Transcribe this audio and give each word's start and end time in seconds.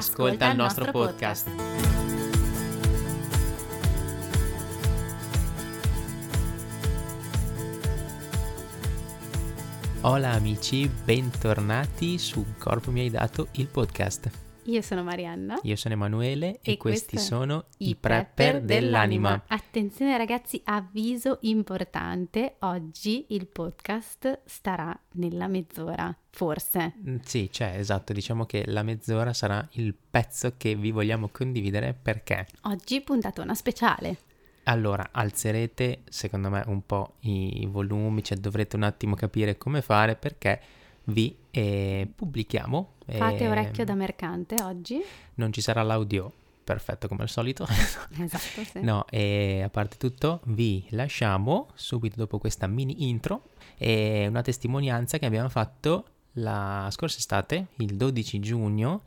Ascolta, 0.00 0.48
il 0.48 0.56
nostro, 0.56 0.90
podcast. 0.90 1.46
Hola 10.00 10.30
amici, 10.30 10.88
bentornati 10.88 12.16
su 12.16 12.54
Corpo 12.56 12.90
mi 12.90 13.00
hai 13.00 13.10
dato 13.10 13.48
il 13.52 13.66
podcast. 13.66 14.49
Io 14.64 14.82
sono 14.82 15.02
Marianna. 15.02 15.58
Io 15.62 15.74
sono 15.74 15.94
Emanuele 15.94 16.58
e, 16.62 16.72
E 16.72 16.76
questi 16.76 17.18
sono 17.18 17.64
i 17.78 17.96
prepper 17.96 18.60
dell'anima. 18.62 19.42
Attenzione 19.48 20.16
ragazzi, 20.16 20.60
avviso 20.64 21.38
importante, 21.42 22.56
oggi 22.60 23.26
il 23.30 23.46
podcast 23.46 24.40
starà 24.44 24.96
nella 25.12 25.48
mezz'ora, 25.48 26.14
forse. 26.30 26.92
Mm, 27.08 27.16
Sì, 27.24 27.48
cioè, 27.50 27.74
esatto, 27.78 28.12
diciamo 28.12 28.44
che 28.46 28.64
la 28.66 28.82
mezz'ora 28.82 29.32
sarà 29.32 29.66
il 29.72 29.94
pezzo 30.10 30.54
che 30.56 30.74
vi 30.76 30.90
vogliamo 30.90 31.28
condividere 31.32 31.94
perché 32.00 32.46
Oggi 32.62 33.00
puntatona 33.00 33.54
speciale. 33.54 34.18
allora 34.64 35.08
alzerete 35.10 36.02
secondo 36.08 36.50
me 36.50 36.62
un 36.66 36.84
po' 36.86 37.14
i 37.20 37.66
volumi, 37.68 38.22
cioè 38.22 38.38
dovrete 38.38 38.76
un 38.76 38.82
attimo 38.84 39.14
capire 39.16 39.56
come 39.58 39.80
fare 39.82 40.14
perché 40.16 40.60
vi 41.10 41.36
eh, 41.50 42.08
pubblichiamo. 42.14 42.94
Fate 43.06 43.44
eh, 43.44 43.48
orecchio 43.48 43.84
da 43.84 43.94
mercante 43.94 44.56
oggi. 44.62 45.00
Non 45.34 45.52
ci 45.52 45.60
sarà 45.60 45.82
l'audio 45.82 46.32
perfetto 46.62 47.08
come 47.08 47.22
al 47.22 47.28
solito. 47.28 47.66
Esatto, 48.18 48.64
sì. 48.64 48.80
No, 48.80 49.04
e 49.10 49.62
a 49.62 49.68
parte 49.70 49.96
tutto, 49.96 50.40
vi 50.44 50.84
lasciamo 50.90 51.68
subito 51.74 52.16
dopo 52.16 52.38
questa 52.38 52.66
mini 52.66 53.08
intro 53.08 53.48
e 53.76 54.26
una 54.28 54.42
testimonianza 54.42 55.18
che 55.18 55.26
abbiamo 55.26 55.48
fatto 55.48 56.04
la 56.34 56.88
scorsa 56.90 57.18
estate, 57.18 57.68
il 57.76 57.96
12 57.96 58.38
giugno, 58.38 59.02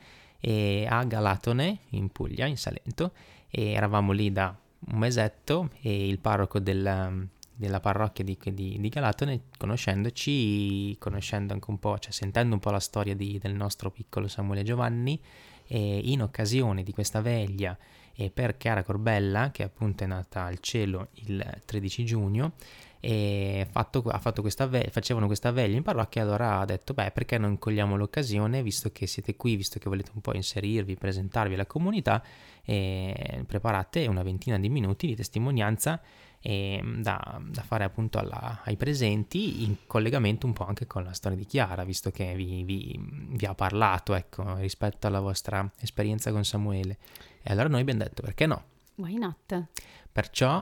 a 0.87 1.03
Galatone, 1.05 1.79
in 1.91 2.09
Puglia, 2.09 2.45
in 2.47 2.57
Salento, 2.57 3.11
e 3.49 3.71
eravamo 3.71 4.11
lì 4.11 4.29
da 4.31 4.53
un 4.91 4.97
mesetto 4.97 5.69
e 5.81 6.07
il 6.07 6.19
parroco 6.19 6.59
del- 6.59 7.29
della 7.55 7.79
parrocchia 7.79 8.23
di, 8.23 8.37
di- 8.53 8.77
di 8.79 8.89
Galatone, 8.89 9.41
conoscendoci, 9.57 10.97
conoscendo 10.97 11.53
anche 11.53 11.69
un 11.69 11.79
po', 11.79 11.97
cioè 11.99 12.11
sentendo 12.11 12.55
un 12.55 12.59
po' 12.59 12.71
la 12.71 12.79
storia 12.79 13.15
di- 13.15 13.39
del 13.39 13.53
nostro 13.53 13.91
piccolo 13.91 14.27
Samuele 14.27 14.63
Giovanni, 14.63 15.19
e 15.65 16.01
in 16.03 16.21
occasione 16.21 16.83
di 16.83 16.91
questa 16.91 17.21
veglia 17.21 17.77
e 18.15 18.29
per 18.29 18.57
Chiara 18.57 18.83
Corbella, 18.83 19.49
che 19.51 19.63
appunto 19.63 20.03
è 20.03 20.07
nata 20.07 20.43
al 20.43 20.59
cielo 20.59 21.07
il 21.25 21.61
13 21.65 22.05
giugno, 22.05 22.53
e 22.99 23.67
fatto, 23.69 24.01
fatto 24.01 24.41
questa 24.41 24.65
ve- 24.65 24.89
facevano 24.91 25.25
questa 25.25 25.51
veglia 25.51 25.75
in 25.75 25.83
parrocchia, 25.83 26.21
allora 26.21 26.59
ha 26.59 26.65
detto, 26.65 26.93
beh, 26.93 27.11
perché 27.11 27.37
non 27.37 27.57
cogliamo 27.59 27.97
l'occasione, 27.97 28.63
visto 28.63 28.91
che 28.91 29.07
siete 29.07 29.35
qui, 29.35 29.55
visto 29.55 29.79
che 29.79 29.89
volete 29.89 30.11
un 30.13 30.21
po' 30.21 30.33
inserirvi, 30.33 30.95
presentarvi 30.95 31.55
alla 31.55 31.65
comunità, 31.65 32.23
e 32.63 33.43
preparate 33.45 34.07
una 34.07 34.23
ventina 34.23 34.57
di 34.57 34.69
minuti 34.69 35.07
di 35.07 35.15
testimonianza 35.15 35.99
da, 36.43 37.41
da 37.41 37.61
fare 37.61 37.85
appunto 37.85 38.17
alla- 38.17 38.61
ai 38.65 38.75
presenti 38.75 39.63
in 39.63 39.77
collegamento 39.87 40.45
un 40.45 40.51
po' 40.53 40.65
anche 40.65 40.85
con 40.87 41.03
la 41.03 41.13
storia 41.13 41.37
di 41.37 41.45
Chiara, 41.45 41.83
visto 41.85 42.11
che 42.11 42.35
vi, 42.35 42.63
vi- 42.63 42.99
vi 43.29 43.45
ha 43.45 43.55
parlato, 43.55 44.13
ecco, 44.13 44.55
rispetto 44.55 45.07
alla 45.07 45.21
vostra 45.21 45.69
esperienza 45.79 46.31
con 46.31 46.43
Samuele. 46.43 46.97
E 47.41 47.51
allora 47.51 47.69
noi 47.69 47.81
abbiamo 47.81 48.03
detto, 48.03 48.21
perché 48.21 48.45
no? 48.45 48.63
Why 48.95 49.17
not? 49.17 49.67
Perciò 50.11 50.61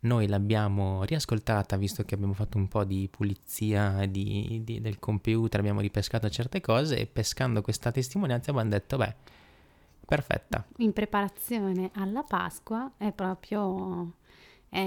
noi 0.00 0.26
l'abbiamo 0.26 1.04
riascoltata, 1.04 1.76
visto 1.76 2.04
che 2.04 2.14
abbiamo 2.14 2.32
fatto 2.32 2.58
un 2.58 2.66
po' 2.68 2.84
di 2.84 3.06
pulizia 3.10 4.06
di- 4.06 4.62
di- 4.64 4.80
del 4.80 4.98
computer, 4.98 5.60
abbiamo 5.60 5.80
ripescato 5.80 6.28
certe 6.28 6.60
cose 6.60 6.98
e 6.98 7.06
pescando 7.06 7.60
questa 7.62 7.92
testimonianza 7.92 8.50
abbiamo 8.50 8.70
detto, 8.70 8.96
beh, 8.96 9.14
perfetta. 10.06 10.66
In 10.78 10.92
preparazione 10.92 11.90
alla 11.94 12.22
Pasqua 12.22 12.90
è 12.96 13.12
proprio 13.12 14.14
eh, 14.70 14.80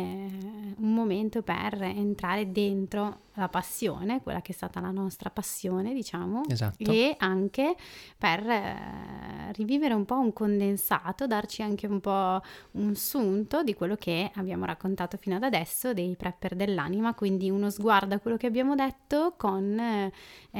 un 0.77 0.93
momento 0.93 1.41
per 1.41 1.81
entrare 1.81 2.51
dentro 2.51 3.19
la 3.33 3.49
passione, 3.49 4.21
quella 4.21 4.41
che 4.41 4.51
è 4.51 4.55
stata 4.55 4.79
la 4.79 4.91
nostra 4.91 5.29
passione, 5.29 5.93
diciamo, 5.93 6.43
Esatto. 6.47 6.91
e 6.91 7.15
anche 7.17 7.75
per 8.17 8.47
eh, 8.47 9.51
rivivere 9.53 9.93
un 9.93 10.05
po' 10.05 10.19
un 10.19 10.31
condensato, 10.31 11.27
darci 11.27 11.61
anche 11.61 11.87
un 11.87 11.99
po' 11.99 12.41
un 12.71 12.95
sunto 12.95 13.63
di 13.63 13.73
quello 13.73 13.95
che 13.95 14.31
abbiamo 14.35 14.65
raccontato 14.65 15.17
fino 15.17 15.35
ad 15.35 15.43
adesso 15.43 15.93
dei 15.93 16.15
prepper 16.15 16.55
dell'anima, 16.55 17.13
quindi 17.13 17.49
uno 17.49 17.69
sguardo 17.69 18.15
a 18.15 18.19
quello 18.19 18.37
che 18.37 18.47
abbiamo 18.47 18.75
detto 18.75 19.33
con 19.35 19.77
eh, 19.79 20.11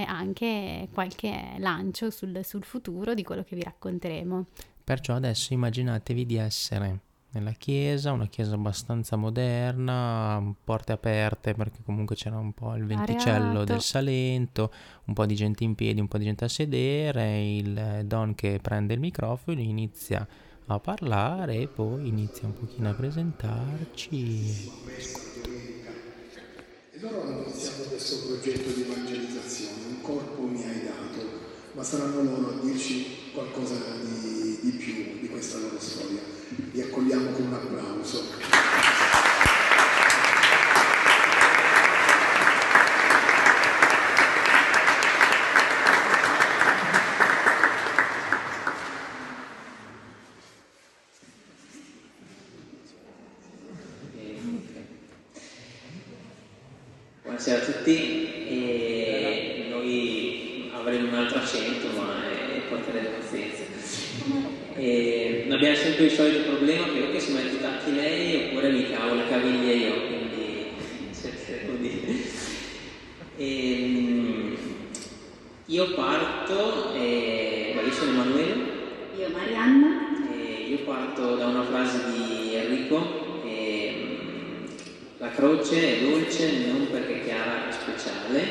anche 0.02 0.90
qualche 0.94 1.56
lancio 1.60 2.10
sul, 2.10 2.42
sul 2.44 2.64
futuro 2.64 3.14
di 3.14 3.24
quello 3.24 3.44
che 3.44 3.56
vi 3.56 3.64
racconteremo. 3.64 4.46
Perciò 4.84 5.16
adesso 5.16 5.54
immaginatevi 5.54 6.26
di 6.26 6.36
essere 6.36 7.00
nella 7.34 7.52
chiesa, 7.52 8.12
una 8.12 8.28
chiesa 8.28 8.54
abbastanza 8.54 9.16
moderna, 9.16 10.54
porte 10.64 10.92
aperte 10.92 11.54
perché 11.54 11.80
comunque 11.84 12.16
c'era 12.16 12.38
un 12.38 12.54
po' 12.54 12.76
il 12.76 12.86
venticello 12.86 13.46
Areato. 13.46 13.64
del 13.64 13.82
Salento, 13.82 14.72
un 15.06 15.14
po' 15.14 15.26
di 15.26 15.36
gente 15.36 15.64
in 15.64 15.74
piedi, 15.76 16.00
un 16.00 16.08
po' 16.08 16.18
di 16.18 16.26
gente 16.26 16.46
a 16.46 16.48
sedere, 16.48 17.44
il 17.44 18.02
Don 18.06 18.36
che 18.36 18.60
prende 18.62 18.94
il 18.94 19.00
microfono, 19.00 19.60
inizia 19.60 20.28
a 20.68 20.80
parlare 20.80 21.58
e 21.58 21.68
poi 21.68 22.08
inizia 22.08 22.48
un 22.48 22.54
pochino 22.54 22.90
a 22.90 22.94
presentarci. 22.94 24.72
Ed 26.92 27.04
ora 27.04 27.22
hanno 27.22 27.42
iniziato 27.42 27.84
questo 27.90 28.28
progetto 28.28 28.72
di 28.72 28.82
evangelizzazione, 28.82 29.88
un 29.90 30.02
corpo 30.02 30.44
mi 30.44 30.64
hai 30.64 30.84
dato, 30.84 31.28
ma 31.74 31.84
saranno 31.84 32.22
loro 32.22 32.50
a 32.52 32.60
dirci 32.62 33.32
qualcosa 33.34 33.74
di, 33.74 34.53
di 34.64 34.72
più 34.72 34.94
di 35.20 35.28
questa 35.28 35.58
loro 35.58 35.78
storia. 35.78 36.22
Li 36.72 36.82
accogliamo 36.82 37.32
con 37.32 37.48
un 37.48 37.54
applauso. 37.54 38.24
Buonasera 57.24 57.62
a 57.62 57.66
tutti, 57.66 58.46
e 58.48 59.66
noi 59.70 60.72
avremo 60.74 61.10
un 61.10 61.16
altro 61.16 61.40
accento 61.40 61.88
ma 61.98 62.32
eh, 62.32 62.62
porterete 62.70 63.08
pazienza. 63.20 63.62
E 64.76 65.46
abbiamo 65.50 65.76
sempre 65.76 66.06
il 66.06 66.12
solito 66.12 66.50
problema 66.50 66.86
che 66.86 67.04
o 67.04 67.12
che 67.12 67.20
si 67.20 67.34
mette 67.34 67.56
i 67.56 67.62
tacchi 67.62 67.94
lei 67.94 68.48
oppure 68.48 68.72
mi 68.72 68.90
cavo 68.90 69.16
le 69.16 69.28
caviglie 69.28 69.74
io, 69.74 70.08
quindi 70.08 70.66
cercherò 71.20 71.74
di... 71.74 72.24
Ehm, 73.38 74.56
io 75.66 75.94
parto, 75.94 76.94
e, 76.96 77.74
beh, 77.76 77.82
io 77.82 77.92
sono 77.92 78.12
Emanuele, 78.12 78.56
Io 79.20 79.30
Marianna. 79.30 80.32
e 80.34 80.66
io 80.70 80.80
parto 80.80 81.36
da 81.36 81.48
una 81.48 81.64
frase 81.64 82.00
di 82.12 82.56
Enrico, 82.56 83.42
ehm, 83.46 84.66
la 85.20 85.30
croce 85.32 85.98
è 85.98 86.04
dolce 86.04 86.66
non 86.68 86.88
perché 86.90 87.22
Chiara 87.24 87.70
è 87.70 87.72
speciale, 87.72 88.42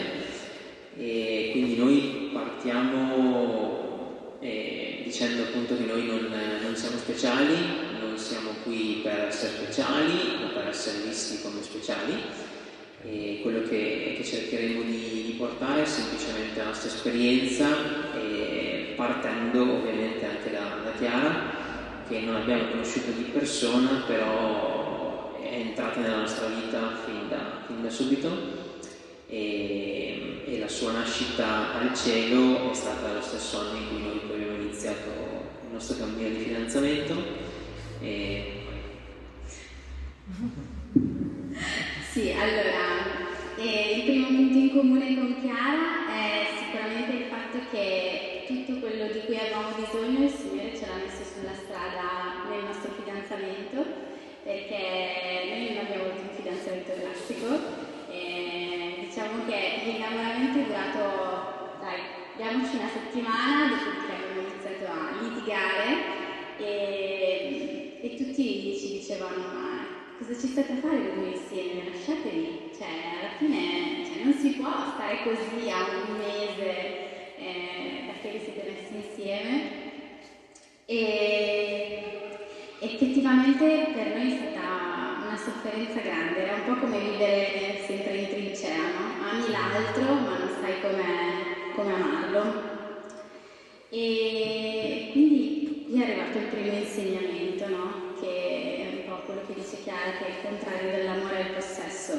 e 0.97 1.49
quindi 1.53 1.77
noi 1.77 2.31
partiamo 2.33 4.37
eh, 4.41 5.03
dicendo 5.05 5.43
appunto 5.43 5.77
che 5.77 5.85
noi 5.85 6.07
non, 6.07 6.33
non 6.63 6.75
siamo 6.75 6.92
speciali, 7.03 7.57
non 8.01 8.17
siamo 8.17 8.51
qui 8.63 9.01
per 9.03 9.27
essere 9.27 9.53
speciali 9.57 10.45
o 10.45 10.53
per 10.53 10.69
essere 10.69 10.99
visti 11.09 11.43
come 11.43 11.61
speciali, 11.63 12.15
e 13.05 13.41
quello 13.43 13.69
che, 13.69 14.15
che 14.17 14.25
cercheremo 14.25 14.83
di, 14.83 15.25
di 15.27 15.35
portare 15.37 15.83
è 15.83 15.87
semplicemente 15.87 16.61
la 16.61 16.67
nostra 16.67 16.91
esperienza, 16.91 17.67
e 18.15 18.93
partendo 18.95 19.63
ovviamente 19.63 20.25
anche 20.25 20.53
da, 20.53 20.79
da 20.85 20.93
Chiara, 20.97 21.61
che 22.09 22.21
non 22.21 22.37
abbiamo 22.37 22.71
conosciuto 22.71 23.11
di 23.11 23.25
persona, 23.25 24.05
però 24.07 25.41
è 25.43 25.55
entrata 25.55 25.99
nella 25.99 26.21
nostra 26.21 26.47
vita 26.47 26.99
fin 27.05 27.29
da, 27.29 27.63
fin 27.67 27.83
da 27.83 27.91
subito. 27.91 28.71
E, 29.29 30.43
e 30.45 30.59
la 30.59 30.69
sua 30.69 30.93
nascita 30.93 31.73
al 31.73 31.95
cielo 31.95 32.71
è 32.71 32.75
stata 32.75 33.15
lo 33.15 33.23
stesso 33.23 33.61
anno 33.61 33.79
in 33.79 33.89
cui 33.89 34.03
noi 34.03 34.21
abbiamo 34.35 34.63
iniziato 34.63 35.42
nostro 35.73 35.97
cammino 35.97 36.29
di 36.29 36.45
fidanzamento. 36.45 37.15
E... 38.01 38.61
Sì, 42.11 42.31
allora, 42.33 43.57
eh, 43.57 43.97
il 43.97 44.03
primo 44.05 44.27
punto 44.27 44.59
in 44.59 44.71
comune 44.71 45.15
con 45.17 45.41
Chiara 45.41 46.13
è 46.13 46.47
sicuramente 46.59 47.13
il 47.13 47.25
fatto 47.31 47.59
che 47.71 48.45
tutto 48.47 48.81
quello 48.81 49.07
di 49.13 49.21
cui 49.25 49.37
avevamo 49.37 49.75
bisogno 49.75 50.25
il 50.25 50.31
Signore 50.31 50.77
ce 50.77 50.87
l'ha 50.87 51.01
messo 51.01 51.25
sulla 51.25 51.55
strada 51.55 52.45
nel 52.51 52.65
nostro 52.65 52.93
fidanzamento, 52.93 53.85
perché 54.45 55.49
noi 55.49 55.73
non 55.73 55.85
abbiamo 55.85 56.05
avuto 56.05 56.21
un 56.21 56.37
fidanzamento 56.37 56.93
classico, 57.01 57.49
e 58.11 59.07
diciamo 59.09 59.47
che 59.47 59.81
l'innamoramento 59.85 60.59
è 60.59 60.65
durato, 60.69 61.81
dai, 61.81 62.01
diamoci 62.37 62.77
una 62.77 62.91
settimana, 62.93 63.69
dopodiché 63.73 64.13
abbiamo 64.13 64.32
cosa 70.33 70.41
ci 70.41 70.47
state 70.49 70.73
a 70.73 70.77
fare 70.77 70.97
voi 70.97 71.15
due 71.15 71.29
insieme? 71.33 71.91
Lasciatevi, 71.91 72.71
cioè 72.77 72.89
alla 73.21 73.37
fine 73.37 74.05
cioè, 74.07 74.25
non 74.25 74.33
si 74.33 74.51
può 74.53 74.71
stare 74.95 75.23
così 75.25 75.69
a 75.69 76.09
un 76.09 76.17
mese 76.17 77.37
eh, 77.37 78.05
perché 78.07 78.39
vi 78.39 78.45
siete 78.45 78.63
messi 78.71 78.95
insieme 78.95 79.71
e 80.87 82.39
effettivamente 82.81 83.93
per 83.95 84.17
noi 84.17 84.33
è 84.33 84.37
stata 84.37 85.27
una 85.27 85.37
sofferenza 85.37 86.01
grande, 86.01 86.39
era 86.39 86.55
un 86.55 86.65
po' 86.65 86.81
come 86.81 86.99
vivere 86.99 87.83
sempre 87.87 88.17
in 88.17 88.29
trincea, 88.29 88.77
no? 88.77 89.29
Ami 89.29 89.51
l'altro 89.51 90.15
ma 90.15 90.39
non 90.39 90.51
sai 90.61 90.81
come, 90.81 91.95
amarlo. 91.95 92.71
E 93.91 95.09
quindi 95.13 95.85
qui 95.91 96.01
è 96.01 96.05
arrivato 96.05 96.39
il 96.39 96.45
primo 96.45 96.77
insegnamento, 96.79 97.69
no? 97.69 98.11
che 98.19 98.92
quello 99.33 99.47
che 99.47 99.55
dice 99.55 99.83
Chiara, 99.83 100.13
che 100.19 100.27
è 100.27 100.29
il 100.29 100.43
contrario 100.43 100.91
dell'amore 100.91 101.37
al 101.39 101.55
possesso. 101.55 102.19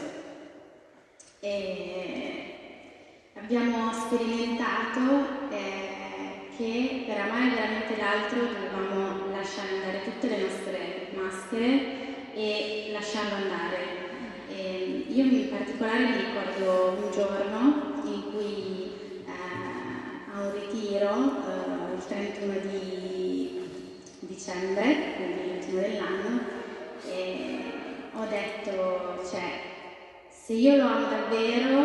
E 1.39 2.56
abbiamo 3.36 3.94
sperimentato 3.94 5.51
eh, 5.51 6.48
che 6.57 7.04
per 7.06 7.19
amare 7.19 7.50
veramente 7.50 7.98
l'altro 7.98 8.39
dovevamo 8.39 9.31
lasciare 9.31 9.69
andare 9.75 10.04
tutte 10.04 10.27
le 10.27 10.42
nostre 10.42 11.07
maschere 11.13 12.33
e 12.33 12.89
lasciarlo 12.92 13.36
andare. 13.36 14.01
E 14.50 15.06
io 15.10 15.24
in 15.24 15.50
particolare 15.50 16.06
mi 16.06 16.18
ricordo 16.18 17.04
un 17.04 17.12
giorno 17.12 18.01
in 18.06 18.31
cui 18.31 18.92
eh, 19.25 20.33
a 20.33 20.42
un 20.42 20.54
ritiro, 20.54 21.12
eh, 21.12 21.95
il 21.95 22.06
31 22.07 22.54
di 22.60 23.62
dicembre, 24.19 25.15
quindi 25.15 25.50
l'ultimo 25.50 25.80
dell'anno, 25.80 26.62
e 27.05 27.57
ho 28.13 28.25
detto, 28.25 29.27
cioè, 29.29 29.59
se 30.29 30.53
io 30.53 30.75
lo 30.75 30.83
amo 30.83 31.07
davvero, 31.07 31.81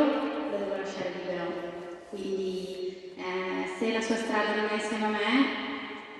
lo 0.50 0.56
devo 0.56 0.76
lasciare 0.76 1.12
libero. 1.17 1.53
Quindi 2.11 3.12
eh, 3.17 3.69
se 3.79 3.93
la 3.93 4.00
sua 4.00 4.17
strada 4.17 4.55
non 4.56 4.69
è 4.70 4.75
insieme 4.75 5.05
a 5.05 5.09
me, 5.09 5.19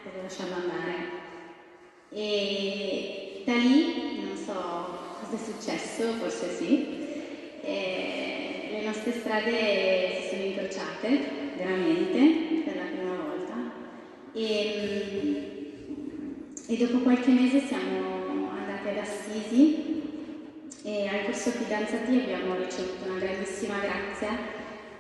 devo 0.05 0.23
lasciarlo 0.23 0.55
andare. 0.55 1.17
E 2.11 3.43
da 3.45 3.55
lì, 3.55 4.23
non 4.25 4.37
so 4.37 4.53
cosa 5.21 5.35
è 5.35 5.39
successo, 5.39 6.13
forse 6.15 6.55
sì, 6.55 7.07
e 7.63 8.69
le 8.71 8.83
nostre 8.83 9.13
strade 9.13 10.21
si 10.23 10.29
sono 10.29 10.43
incrociate, 10.43 11.21
veramente, 11.57 12.63
per 12.65 12.77
la 12.77 12.83
prima 12.83 13.17
volta. 13.17 13.55
E, 14.33 15.73
e 16.67 16.77
dopo 16.77 16.99
qualche 16.99 17.31
mese 17.31 17.61
siamo 17.61 18.18
Assisi 19.09 20.03
e 20.83 21.09
al 21.09 21.25
corso 21.25 21.51
fidanzati 21.51 22.21
abbiamo 22.21 22.57
ricevuto 22.57 23.09
una 23.09 23.19
grandissima 23.19 23.79
grazia 23.79 24.37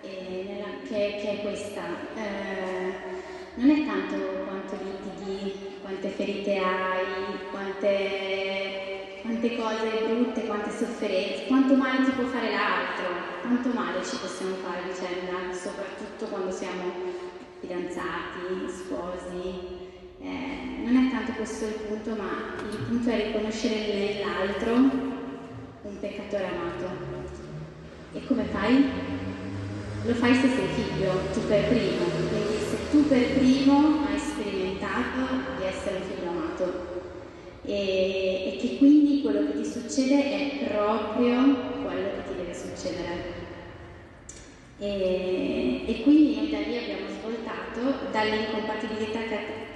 eh, 0.00 0.44
nella, 0.48 0.66
che, 0.86 1.18
che, 1.20 1.30
è 1.30 1.42
questa. 1.42 1.82
Eh, 2.14 3.16
non 3.56 3.68
è 3.70 3.84
tanto 3.84 4.16
quanto 4.44 4.78
litighi, 4.82 5.76
quante 5.82 6.08
ferite 6.08 6.56
hai, 6.56 7.04
quante, 7.50 9.20
quante 9.22 9.56
cose 9.56 10.04
brutte, 10.06 10.46
quante 10.46 10.70
sofferenze, 10.70 11.46
quanto 11.46 11.74
male 11.74 12.04
ti 12.04 12.10
può 12.12 12.24
fare 12.24 12.50
l'altro, 12.50 13.06
quanto 13.42 13.68
male 13.70 14.02
ci 14.04 14.16
possiamo 14.16 14.54
fare 14.56 14.78
a 14.78 14.86
vicenda, 14.86 15.52
soprattutto 15.52 16.26
quando 16.26 16.50
siamo 16.50 16.92
fidanzati, 17.60 18.68
sposi, 18.68 19.87
eh, 20.20 20.82
non 20.84 20.96
è 20.96 21.10
tanto 21.10 21.32
questo 21.32 21.66
il 21.66 21.74
punto, 21.86 22.10
ma 22.10 22.54
il 22.70 22.76
punto 22.76 23.10
è 23.10 23.26
riconoscere 23.26 23.94
nell'altro 23.94 24.74
un 24.74 26.00
peccatore 26.00 26.44
amato. 26.44 27.16
E 28.12 28.26
come 28.26 28.44
fai? 28.44 28.84
Lo 30.04 30.14
fai 30.14 30.34
se 30.34 30.48
sei 30.48 30.66
figlio, 30.68 31.12
tu 31.32 31.46
per 31.46 31.68
primo. 31.68 32.04
Quindi 32.30 32.58
se 32.68 32.90
tu 32.90 33.06
per 33.06 33.38
primo 33.38 34.06
hai 34.06 34.18
sperimentato 34.18 35.58
di 35.58 35.64
essere 35.64 35.96
un 35.96 36.02
figlio 36.02 36.30
amato 36.30 36.96
e, 37.64 38.54
e 38.54 38.58
che 38.60 38.78
quindi 38.78 39.20
quello 39.20 39.46
che 39.46 39.60
ti 39.60 39.68
succede 39.68 40.24
è 40.24 40.66
proprio 40.66 41.82
quello 41.84 42.08
che 42.16 42.28
ti 42.28 42.34
deve 42.36 42.54
succedere. 42.54 43.36
E, 44.78 45.82
e, 45.86 46.02
quindi 46.02 46.36
noi 46.36 46.50
da 46.50 46.58
lì 46.58 46.78
abbiamo 46.78 47.08
svoltato 47.18 48.10
dall'incompatibilità 48.10 49.18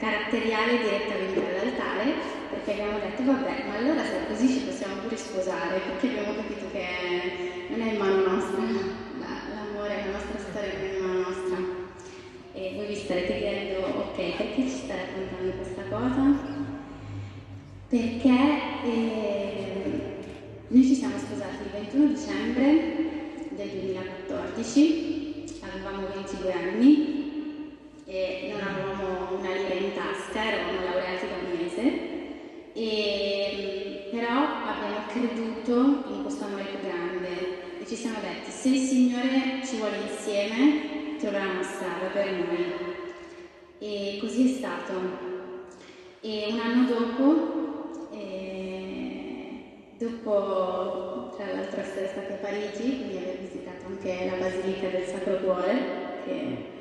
caratteriale 0.02 0.82
direttamente 0.82 1.38
all'altare 1.38 2.10
perché 2.50 2.72
abbiamo 2.72 2.98
detto 2.98 3.22
vabbè 3.22 3.62
ma 3.68 3.76
allora 3.76 4.02
se 4.02 4.18
è 4.18 4.26
così 4.26 4.48
ci 4.48 4.60
possiamo 4.66 4.96
pure 4.96 5.16
sposare 5.16 5.78
perché 5.78 6.08
abbiamo 6.08 6.34
capito 6.34 6.66
che 6.72 7.68
non 7.68 7.80
è 7.80 7.92
in 7.92 7.98
mano 7.98 8.26
nostra 8.26 8.58
l'amore, 8.58 10.02
la 10.02 10.10
nostra 10.10 10.38
storia 10.42 10.72
non 10.74 10.82
è 10.82 10.98
in 10.98 11.04
mano 11.06 11.18
nostra 11.20 11.56
e 12.52 12.72
voi 12.74 12.86
vi 12.86 12.96
starete 12.96 13.38
chiedendo 13.38 13.86
ok 13.86 14.36
perché 14.36 14.62
ci 14.62 14.76
sta 14.82 14.94
raccontando 14.96 15.52
questa 15.52 15.82
cosa? 15.88 16.60
perché 17.86 18.38
eh, 18.82 20.16
noi 20.66 20.82
ci 20.82 20.94
siamo 20.96 21.16
sposati 21.16 21.62
il 21.62 21.70
21 21.70 22.06
dicembre 22.06 23.10
del 23.50 23.68
2014, 23.68 25.44
avevamo 25.60 26.08
22 26.14 26.52
anni 26.52 27.21
e 28.12 28.52
non 28.52 28.60
avevamo 28.60 29.38
una 29.38 29.54
lira 29.54 29.74
in 29.74 29.94
tasca, 29.94 30.44
eravamo 30.44 30.84
laureati 30.84 31.26
da 31.26 31.34
un 31.34 31.58
mese, 31.58 32.72
e, 32.74 34.08
però 34.10 34.44
abbiamo 34.68 35.06
creduto 35.08 36.12
in 36.12 36.22
questo 36.22 36.44
amore 36.44 36.64
più 36.64 36.80
grande 36.86 37.80
e 37.80 37.86
ci 37.86 37.96
siamo 37.96 38.18
detti 38.20 38.50
se 38.50 38.68
il 38.68 38.78
Signore 38.78 39.64
ci 39.64 39.76
vuole 39.78 39.96
insieme 39.96 41.16
troverà 41.22 41.44
una 41.44 41.62
strada 41.62 42.06
per 42.12 42.30
noi. 42.32 42.74
E 43.78 44.18
così 44.20 44.52
è 44.52 44.56
stato. 44.56 44.92
E 46.20 46.46
un 46.50 46.58
anno 46.58 46.88
dopo, 46.88 48.10
eh, 48.12 49.62
dopo 49.98 51.32
tra 51.36 51.46
l'altro 51.52 51.80
essere 51.80 52.08
stata 52.08 52.34
a 52.34 52.36
Parigi, 52.36 52.96
quindi 52.96 53.16
aver 53.16 53.38
visitato 53.38 53.86
anche 53.86 54.30
la 54.30 54.36
Basilica 54.36 54.88
del 54.88 55.06
Sacro 55.06 55.36
Cuore, 55.38 55.78
che 56.24 56.71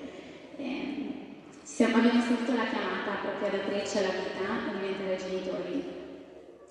siamo, 1.82 1.98
abbiamo 1.98 2.22
sentito 2.22 2.54
la 2.54 2.70
chiamata 2.70 3.22
proprio 3.24 3.48
ad 3.48 3.56
aprirci 3.56 3.98
alla 3.98 4.10
vita 4.10 4.46
e 4.70 4.78
diventare 4.78 5.18
genitori. 5.18 5.84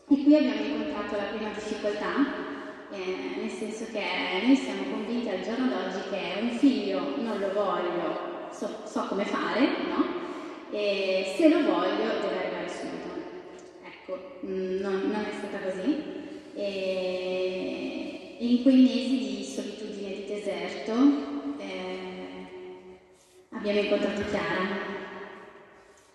E 0.07 0.23
qui 0.23 0.37
abbiamo 0.37 0.63
incontrato 0.63 1.17
la 1.17 1.35
prima 1.35 1.51
difficoltà, 1.51 2.15
eh, 2.93 3.41
nel 3.41 3.51
senso 3.51 3.87
che 3.91 4.05
noi 4.47 4.55
siamo 4.55 4.85
convinti 4.89 5.29
al 5.29 5.41
giorno 5.43 5.67
d'oggi 5.67 6.11
che 6.11 6.41
un 6.41 6.51
figlio 6.51 7.17
non 7.17 7.41
lo 7.41 7.53
voglio, 7.53 8.51
so, 8.53 8.83
so 8.85 9.07
come 9.09 9.25
fare, 9.25 9.67
no? 9.89 10.07
E 10.71 11.35
se 11.37 11.49
lo 11.49 11.59
voglio 11.65 12.07
deve 12.21 12.39
arrivare 12.39 12.69
subito. 12.69 13.11
Ecco, 13.83 14.39
mm, 14.47 14.79
non, 14.79 15.11
non 15.11 15.27
è 15.29 15.33
stata 15.37 15.59
così. 15.59 16.03
E 16.55 18.37
in 18.39 18.63
quei 18.63 18.77
mesi 18.77 19.19
di 19.19 19.43
solitudine 19.43 20.15
di 20.15 20.25
deserto 20.29 20.93
eh, 21.59 22.47
abbiamo 23.51 23.81
incontrato 23.81 24.23
Chiara 24.31 24.90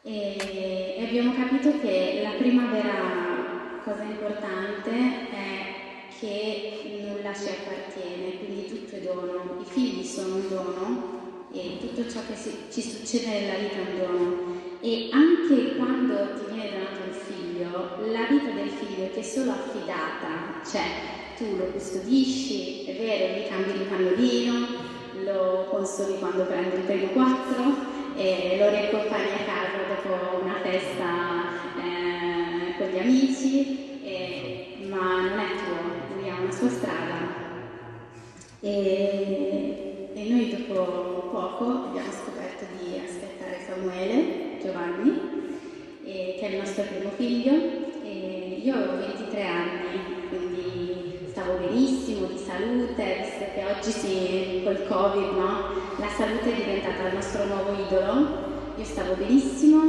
e, 0.07 1.03
abbiamo 1.07 1.33
capito 1.33 1.79
che 1.79 2.19
la 2.21 2.38
prima 2.38 2.67
vera 2.67 3.81
cosa 3.83 4.03
importante 4.03 4.91
è 4.91 5.74
che 6.19 7.01
nulla 7.01 7.33
ci 7.33 7.50
appartiene, 7.50 8.38
quindi 8.38 8.67
tutto 8.67 8.95
è 8.95 9.00
dono, 9.00 9.57
i 9.62 9.65
figli 9.65 10.03
sono 10.03 10.35
un 10.35 10.47
dono 10.47 11.47
e 11.51 11.77
tutto 11.79 12.07
ciò 12.07 12.19
che 12.27 12.35
si, 12.35 12.55
ci 12.71 12.81
succede 12.81 13.39
nella 13.39 13.57
vita 13.57 13.77
è 13.77 13.79
un 13.79 13.97
dono. 13.97 14.63
E 14.81 15.09
anche 15.12 15.75
quando 15.75 16.15
ti 16.35 16.53
viene 16.53 16.69
donato 16.69 17.00
un 17.07 17.13
figlio, 17.13 18.12
la 18.12 18.27
vita 18.29 18.51
del 18.51 18.69
figlio 18.69 19.09
ti 19.09 19.19
è 19.19 19.24
solo 19.24 19.51
affidata, 19.51 20.62
cioè 20.63 20.83
tu 21.35 21.57
lo 21.57 21.65
custodisci, 21.71 22.85
è 22.85 22.95
vero, 22.95 23.39
gli 23.39 23.47
cambi 23.47 23.71
il 23.71 23.88
pannolino, 23.88 24.67
lo 25.24 25.65
consoli 25.71 26.19
quando 26.19 26.43
prende 26.43 26.75
il 26.75 26.83
primo 26.83 27.07
quattro, 27.07 27.84
e 28.15 28.57
lo 28.57 28.69
riaccompagni 28.69 29.34
a 29.34 29.45
casa 29.45 29.75
dopo 29.88 30.41
una 30.41 30.60
festa 30.62 31.50
eh, 31.77 32.77
con 32.77 32.88
gli 32.88 33.00
amici, 33.00 34.01
e, 34.03 34.77
ma 34.89 35.22
non 35.22 35.39
è 35.39 35.48
tuo, 35.57 36.15
lui 36.15 36.29
ha 36.29 36.39
una 36.39 36.51
sua 36.51 36.69
strada. 36.69 37.43
E, 38.62 40.12
e 40.15 40.29
noi 40.29 40.50
dopo 40.50 41.29
poco 41.31 41.65
abbiamo 41.88 42.12
scoperto 42.12 42.65
di 42.79 42.98
aspettare 42.98 43.60
Samuele 43.67 44.57
Giovanni, 44.62 45.34
che 46.03 46.39
è 46.39 46.48
il 46.48 46.57
nostro 46.57 46.84
primo 46.84 47.10
figlio. 47.12 47.84
E 48.03 48.62
io 48.63 48.75
avevo 48.75 48.98
23 48.98 49.43
anni, 49.43 50.14
benissimo 51.53 52.25
di 52.25 52.37
salute, 52.37 53.17
visto 53.21 53.45
che 53.53 53.63
oggi 53.63 53.91
sì, 53.91 54.61
col 54.63 54.85
Covid, 54.87 55.37
no? 55.37 55.73
La 55.97 56.09
salute 56.09 56.51
è 56.51 56.55
diventata 56.55 57.07
il 57.07 57.13
nostro 57.13 57.45
nuovo 57.45 57.71
idolo. 57.73 58.53
Io 58.77 58.83
stavo 58.83 59.13
benissimo, 59.13 59.79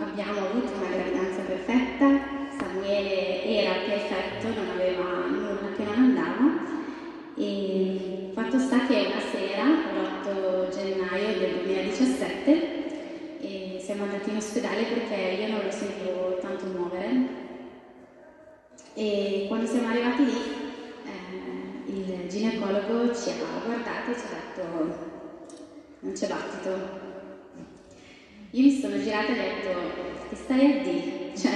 abbiamo 0.00 0.38
avuto 0.38 0.72
una 0.74 0.88
gravidanza 0.90 1.42
perfetta, 1.42 2.20
Samuele 2.58 3.44
era 3.44 3.72
perfetto, 3.86 4.48
non 4.48 4.68
aveva 4.74 5.26
nulla 5.28 5.72
che 5.76 5.84
non 5.84 5.94
andava. 5.94 6.68
E 7.36 8.30
fatto 8.34 8.58
sta 8.58 8.86
che 8.86 9.06
una 9.06 9.20
sera, 9.30 9.64
l'8 9.64 10.68
gennaio 10.74 11.38
del 11.38 11.52
2017, 11.64 12.78
e 13.40 13.80
siamo 13.82 14.04
andati 14.04 14.30
in 14.30 14.36
ospedale 14.36 14.82
perché 14.82 15.40
io 15.40 15.48
non 15.48 15.60
lo 15.64 15.70
sentivo 15.70 16.38
tanto 16.40 16.66
muovere. 16.66 17.48
E 18.94 19.44
quando 19.48 19.66
siamo 19.66 19.88
arrivati 19.88 20.24
lì, 20.24 20.39
ginecologo 22.30 23.12
ci 23.12 23.30
ha 23.30 23.34
guardati 23.66 24.10
e 24.12 24.14
ci 24.14 24.24
ha 24.24 24.62
detto 24.62 25.18
non 26.00 26.12
c'è 26.12 26.28
battito. 26.28 27.08
Io 28.52 28.62
mi 28.62 28.80
sono 28.80 28.98
girata 28.98 29.32
e 29.32 29.32
ho 29.32 29.42
detto 29.42 30.28
che 30.28 30.36
stai 30.36 30.64
a 30.64 30.82
dire? 30.82 31.36
Cioè, 31.36 31.50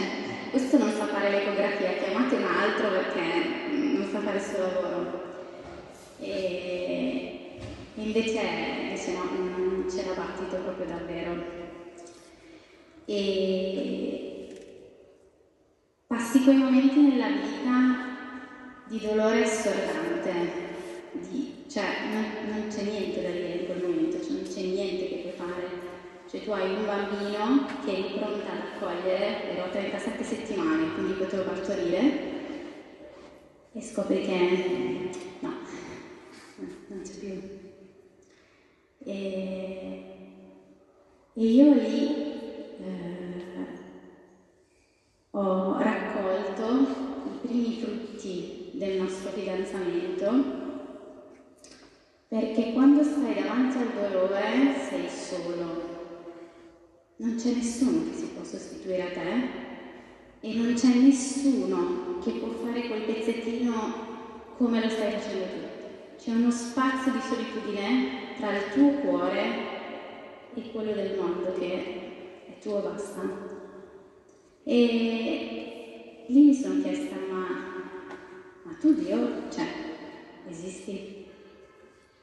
questo 0.50 0.78
non 0.78 0.90
sa 0.90 1.07
fare 1.07 1.31
l'ecografia, 1.31 1.95
chiamate 1.95 2.35
un 2.35 2.45
altro 2.45 2.90
perché 2.90 3.21
non 3.71 4.09
sa 4.11 4.21
fare 4.21 4.37
il 4.37 4.43
suo 4.43 4.59
lavoro. 4.59 5.23
E 6.19 7.59
invece, 7.95 8.40
invece 8.83 9.12
no, 9.12 9.25
non 9.25 9.87
c'era 9.88 10.12
battito 10.12 10.57
proprio 10.57 10.87
davvero. 10.87 11.62
E 13.07 14.49
passi 16.07 16.43
quei 16.43 16.57
momenti 16.57 17.00
nella 17.00 17.28
vita 17.28 17.94
di 18.87 19.00
dolore 19.00 19.45
assordante, 19.45 20.33
di, 21.12 21.64
cioè 21.69 21.85
non, 22.12 22.25
non, 22.49 22.69
c'è 22.69 22.83
niente 22.83 23.23
da 23.23 23.31
dire 23.31 23.53
in 23.55 23.64
quel 23.67 23.83
momento, 23.83 24.23
cioè 24.23 24.33
non 24.33 24.43
c'è 24.43 24.61
niente 24.61 25.09
che 25.09 25.17
puoi 25.17 25.49
fare. 25.49 25.93
Cioè 26.29 26.43
tu 26.43 26.50
hai 26.50 26.75
un 26.75 26.85
bambino 26.85 27.67
che 27.85 27.97
è 27.97 28.19
pronta 28.19 28.53
ad 28.53 28.59
accogliere, 28.75 29.50
ero 29.53 29.64
a 29.64 29.69
37 29.69 30.25
settimane, 30.25 30.93
quindi 30.95 31.12
potevo 31.14 31.45
partorire, 31.45 32.33
e 33.73 33.81
scopri 33.81 34.21
che 34.21 35.11
no, 35.41 35.53
non 36.88 37.03
c'è 37.03 37.12
più. 37.19 37.62
E, 39.07 40.05
e 41.35 41.43
io 41.43 41.75
lì 41.75 42.33
eh, 42.79 43.55
ho 45.31 45.79
raccolto 45.79 47.23
i 47.26 47.47
primi 47.47 47.81
frutti 47.81 48.63
del 48.75 49.00
nostro 49.00 49.31
fidanzamento 49.31 50.62
perché 52.35 52.73
quando 52.73 53.04
stai 53.04 53.35
davanti 53.35 53.78
al 53.78 54.11
dolore 54.11 54.75
sei 54.88 55.09
solo, 55.09 55.93
non 57.16 57.37
c'è 57.37 57.52
nessuno 57.52 58.11
che 58.11 58.16
si 58.16 58.26
può 58.35 58.43
sostituire 58.43 59.02
a 59.02 59.12
te 59.12 59.62
e 60.40 60.54
non 60.54 60.75
c'è 60.75 60.88
nessuno 60.88 62.19
che 62.25 62.33
può 62.33 62.49
fare 62.49 62.88
quel 62.88 63.02
pezzettino 63.02 63.73
come 64.57 64.83
lo 64.83 64.88
stai 64.88 65.12
facendo 65.12 65.45
tu. 65.45 66.23
C'è 66.25 66.31
uno 66.33 66.50
spazio 66.50 67.12
di 67.12 67.21
solitudine 67.21 68.35
tra 68.37 68.50
il 68.57 68.73
tuo 68.73 68.88
cuore 69.00 69.43
e 70.54 70.71
quello 70.73 70.93
del 70.93 71.16
mondo 71.16 71.52
che 71.57 72.49
è 72.49 72.59
tuo 72.61 72.81
basta. 72.81 73.21
E 74.64 76.25
lì 76.26 76.40
mi 76.47 76.54
sono 76.54 76.83
chiesta, 76.83 77.14
ma, 77.31 77.74
ma 78.64 78.76
tu 78.80 78.92
Dio, 78.94 79.50
cioè, 79.50 79.66
esisti? 80.49 81.26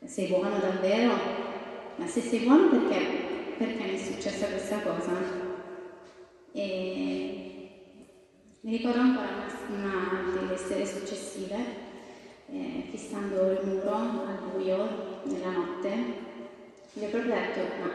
Sei 0.04 0.28
buono 0.28 0.60
davvero? 0.60 1.14
Ma 1.96 2.08
se 2.08 2.22
sei 2.22 2.40
buono 2.40 2.70
perché, 2.70 3.56
perché 3.58 3.84
mi 3.84 3.94
è 3.94 3.98
successa 3.98 4.48
questa 4.48 4.80
cosa? 4.82 5.14
E 6.52 7.42
mi 8.62 8.78
ricordo 8.78 9.00
ancora 9.00 9.30
una, 9.70 10.32
delle 10.34 10.58
sere 10.58 10.86
successive 10.86 11.90
eh, 12.52 12.84
fissando 12.90 13.52
il 13.52 13.68
muro 13.68 13.94
al 13.94 14.40
buio 14.52 15.22
nella 15.24 15.52
notte, 15.52 15.90
gli 16.94 17.04
ho 17.04 17.08
proprio 17.08 17.34
detto, 17.34 17.60
ma 17.82 17.92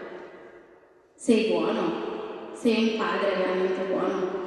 sei 1.14 1.48
buono, 1.48 2.52
sei 2.54 2.92
un 2.92 2.98
padre 2.98 3.36
veramente 3.36 3.84
buono. 3.84 4.44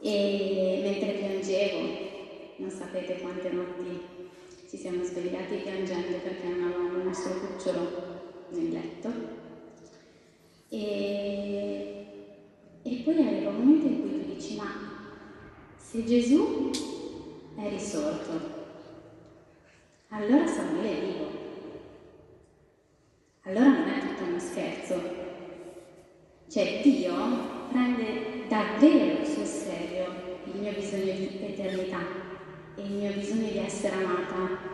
E 0.00 0.80
mentre 0.84 1.12
piangevo, 1.12 2.03
non 2.56 2.70
sapete 2.70 3.18
quante 3.20 3.50
notti 3.50 4.00
ci 4.68 4.76
siamo 4.76 5.04
svegliati 5.04 5.56
piangendo 5.56 6.16
perché 6.18 6.46
non 6.48 6.64
avevamo 6.64 6.98
il 6.98 7.04
nostro 7.04 7.38
cucciolo 7.38 8.12
nel 8.48 8.70
letto. 8.70 9.12
E, 10.68 12.06
e 12.82 12.94
poi 13.04 13.26
arriva 13.26 13.50
un 13.50 13.56
momento 13.56 13.86
in 13.86 14.00
cui 14.00 14.10
tu 14.10 14.34
dici, 14.34 14.56
ma 14.56 14.66
se 15.76 16.04
Gesù 16.04 16.70
è 17.56 17.68
risorto, 17.68 18.32
allora 20.08 20.46
Samuele 20.46 20.90
è 20.90 21.04
vivo. 21.04 21.42
Allora 23.42 23.68
non 23.68 23.88
è 23.88 24.00
tutto 24.00 24.24
uno 24.24 24.38
scherzo. 24.40 25.00
Cioè 26.48 26.80
Dio 26.82 27.14
prende 27.70 28.46
davvero 28.48 29.24
sul 29.24 29.46
serio 29.46 30.06
il 30.46 30.60
mio 30.60 30.72
bisogno 30.72 31.12
di 31.12 31.38
eternità 31.42 32.23
e 32.76 32.82
il 32.82 32.92
mio 32.92 33.12
bisogno 33.12 33.50
di 33.50 33.58
essere 33.58 33.96
amata. 33.96 34.72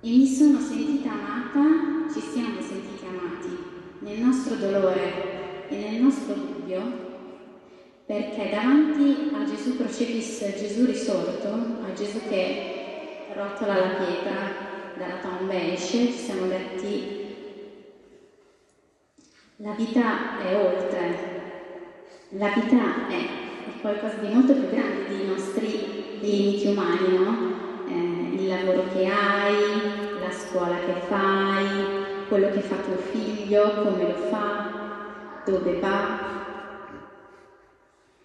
E 0.00 0.08
mi 0.08 0.26
sono 0.26 0.58
sentita 0.60 1.10
amata, 1.10 2.12
ci 2.12 2.20
siamo 2.20 2.60
sentiti 2.60 3.04
amati 3.06 3.56
nel 4.00 4.18
nostro 4.18 4.56
dolore 4.56 5.68
e 5.68 5.76
nel 5.76 6.02
nostro 6.02 6.34
dubbio, 6.34 6.80
perché 8.06 8.50
davanti 8.50 9.30
a 9.34 9.44
Gesù 9.44 9.76
crocifisso 9.76 10.44
e 10.44 10.56
Gesù 10.58 10.84
risorto, 10.84 11.48
a 11.48 11.92
Gesù 11.94 12.18
che 12.28 13.26
rotola 13.34 13.74
la 13.74 14.04
pietra 14.04 14.70
dalla 14.98 15.20
tomba 15.20 15.54
esce, 15.54 16.06
ci 16.06 16.18
siamo 16.18 16.46
detti 16.46 17.20
la 19.62 19.74
vita 19.74 20.40
è 20.40 20.56
oltre, 20.56 21.40
la 22.30 22.48
vita 22.48 23.06
è, 23.08 23.14
è 23.14 23.80
qualcosa 23.80 24.16
di 24.16 24.34
molto 24.34 24.54
più 24.54 24.68
grande 24.68 25.06
dei 25.06 25.24
nostri 25.24 26.01
limiti 26.22 26.68
umani, 26.68 27.18
no? 27.18 27.52
Eh, 27.88 28.34
il 28.34 28.46
lavoro 28.46 28.84
che 28.92 29.06
hai, 29.06 30.20
la 30.20 30.30
scuola 30.30 30.76
che 30.76 30.94
fai, 31.08 31.66
quello 32.28 32.50
che 32.50 32.60
fa 32.60 32.76
tuo 32.76 32.96
figlio, 32.96 33.82
come 33.82 34.02
lo 34.08 34.14
fa, 34.30 35.42
dove 35.44 35.78
va. 35.80 36.30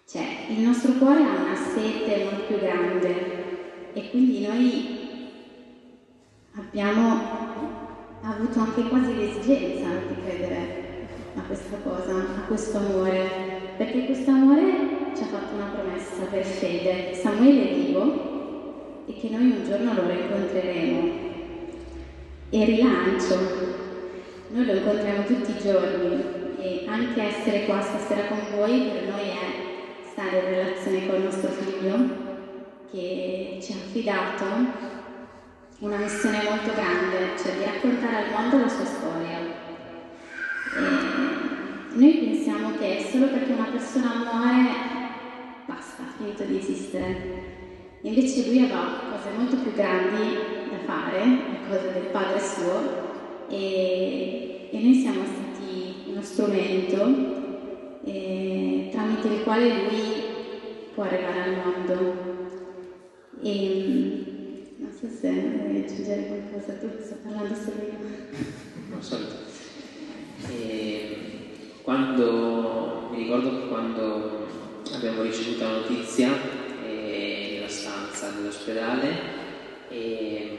Cioè, 0.06 0.24
il 0.48 0.60
nostro 0.60 0.92
cuore 0.92 1.22
ha 1.22 1.42
una 1.42 1.54
sete 1.54 2.24
molto 2.24 2.46
più 2.46 2.58
grande 2.60 3.92
e 3.92 4.10
quindi 4.10 4.46
noi 4.46 4.96
abbiamo 6.54 7.20
avuto 8.22 8.58
anche 8.60 8.82
quasi 8.88 9.14
l'esigenza 9.14 9.86
di 10.08 10.22
credere 10.22 11.06
a 11.36 11.40
questa 11.42 11.76
cosa, 11.82 12.14
a 12.14 12.46
questo 12.46 12.78
amore, 12.78 13.74
perché 13.76 14.06
questo 14.06 14.30
amore 14.30 14.97
ci 15.18 15.24
ha 15.24 15.26
fatto 15.26 15.54
una 15.54 15.72
promessa 15.74 16.22
per 16.30 16.44
fede. 16.44 17.12
Samuele 17.12 17.70
è 17.70 17.74
vivo 17.74 19.04
e 19.06 19.14
che 19.18 19.28
noi 19.30 19.50
un 19.50 19.64
giorno 19.66 19.94
lo 19.94 20.06
rincontreremo. 20.06 21.26
E 22.50 22.64
rilancio, 22.64 23.36
noi 24.50 24.64
lo 24.64 24.72
incontriamo 24.74 25.24
tutti 25.24 25.50
i 25.50 25.60
giorni 25.60 26.22
e 26.60 26.84
anche 26.86 27.20
essere 27.20 27.64
qua 27.64 27.80
stasera 27.80 28.28
con 28.28 28.38
voi 28.54 28.90
per 28.92 29.08
noi 29.10 29.28
è 29.28 30.08
stare 30.08 30.38
in 30.38 30.44
relazione 30.44 31.06
con 31.06 31.16
il 31.16 31.22
nostro 31.22 31.50
figlio 31.50 32.26
che 32.90 33.58
ci 33.60 33.72
ha 33.72 33.76
affidato 33.76 34.44
una 35.80 35.96
missione 35.96 36.42
molto 36.48 36.72
grande, 36.72 37.36
cioè 37.36 37.56
di 37.56 37.64
raccontare 37.64 38.16
al 38.16 38.30
mondo 38.30 38.58
la 38.58 38.68
sua 38.68 38.84
storia. 38.84 39.38
E 40.74 41.98
noi 41.98 42.12
pensiamo 42.18 42.76
che 42.78 43.06
solo 43.10 43.26
perché 43.26 43.52
una 43.52 43.70
persona 43.70 44.24
muore, 44.24 44.97
basta, 45.78 46.02
ha 46.02 46.12
finito 46.16 46.42
di 46.42 46.58
esistere. 46.58 47.46
Invece 48.02 48.46
lui 48.48 48.58
aveva 48.64 49.00
cose 49.10 49.36
molto 49.36 49.56
più 49.58 49.72
grandi 49.72 50.36
da 50.70 50.78
fare, 50.84 51.24
le 51.24 51.58
cose 51.68 51.92
del 51.92 52.10
padre 52.10 52.40
suo, 52.40 53.46
e, 53.48 54.68
e 54.70 54.80
noi 54.80 54.94
siamo 54.94 55.22
stati 55.24 56.10
uno 56.10 56.22
strumento 56.22 57.36
eh, 58.04 58.88
tramite 58.90 59.28
il 59.28 59.42
quale 59.42 59.68
lui 59.68 60.02
può 60.94 61.04
arrivare 61.04 61.42
al 61.42 61.56
mondo. 61.64 62.26
E, 63.42 64.74
non 64.78 64.90
so 64.92 65.06
se 65.08 65.30
vuoi 65.30 65.82
aggiungere 65.82 66.26
qualcosa, 66.26 66.72
tu 66.74 66.88
sto 67.00 67.16
parlando 67.22 67.54
solo 67.54 67.82
io. 67.82 67.98
Non 68.90 69.02
so. 69.02 69.16
E 70.50 71.16
quando, 71.82 73.08
mi 73.10 73.18
ricordo 73.18 73.50
che 73.50 73.68
quando 73.68 74.37
abbiamo 74.94 75.22
ricevuto 75.22 75.64
la 75.64 75.70
notizia 75.70 76.30
eh, 76.84 77.50
nella 77.54 77.68
stanza 77.68 78.30
dell'ospedale, 78.30 79.36
e 79.88 80.58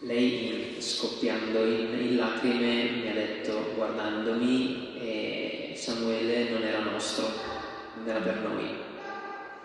lei 0.00 0.76
scoppiando 0.78 1.64
in, 1.64 1.98
in, 1.98 2.16
lacrime 2.16 2.90
mi 2.90 3.10
ha 3.10 3.14
detto 3.14 3.72
guardandomi 3.74 4.98
eh, 5.00 5.72
Samuele 5.76 6.50
non 6.50 6.62
era 6.62 6.80
nostro, 6.80 7.26
non 7.96 8.08
era 8.08 8.20
per 8.20 8.40
noi. 8.40 8.70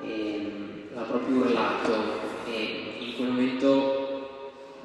E, 0.01 0.51
l'ha 0.93 1.01
proprio 1.01 1.37
urlato 1.37 1.93
e 2.47 2.95
in 2.99 3.15
quel 3.15 3.29
momento 3.29 3.99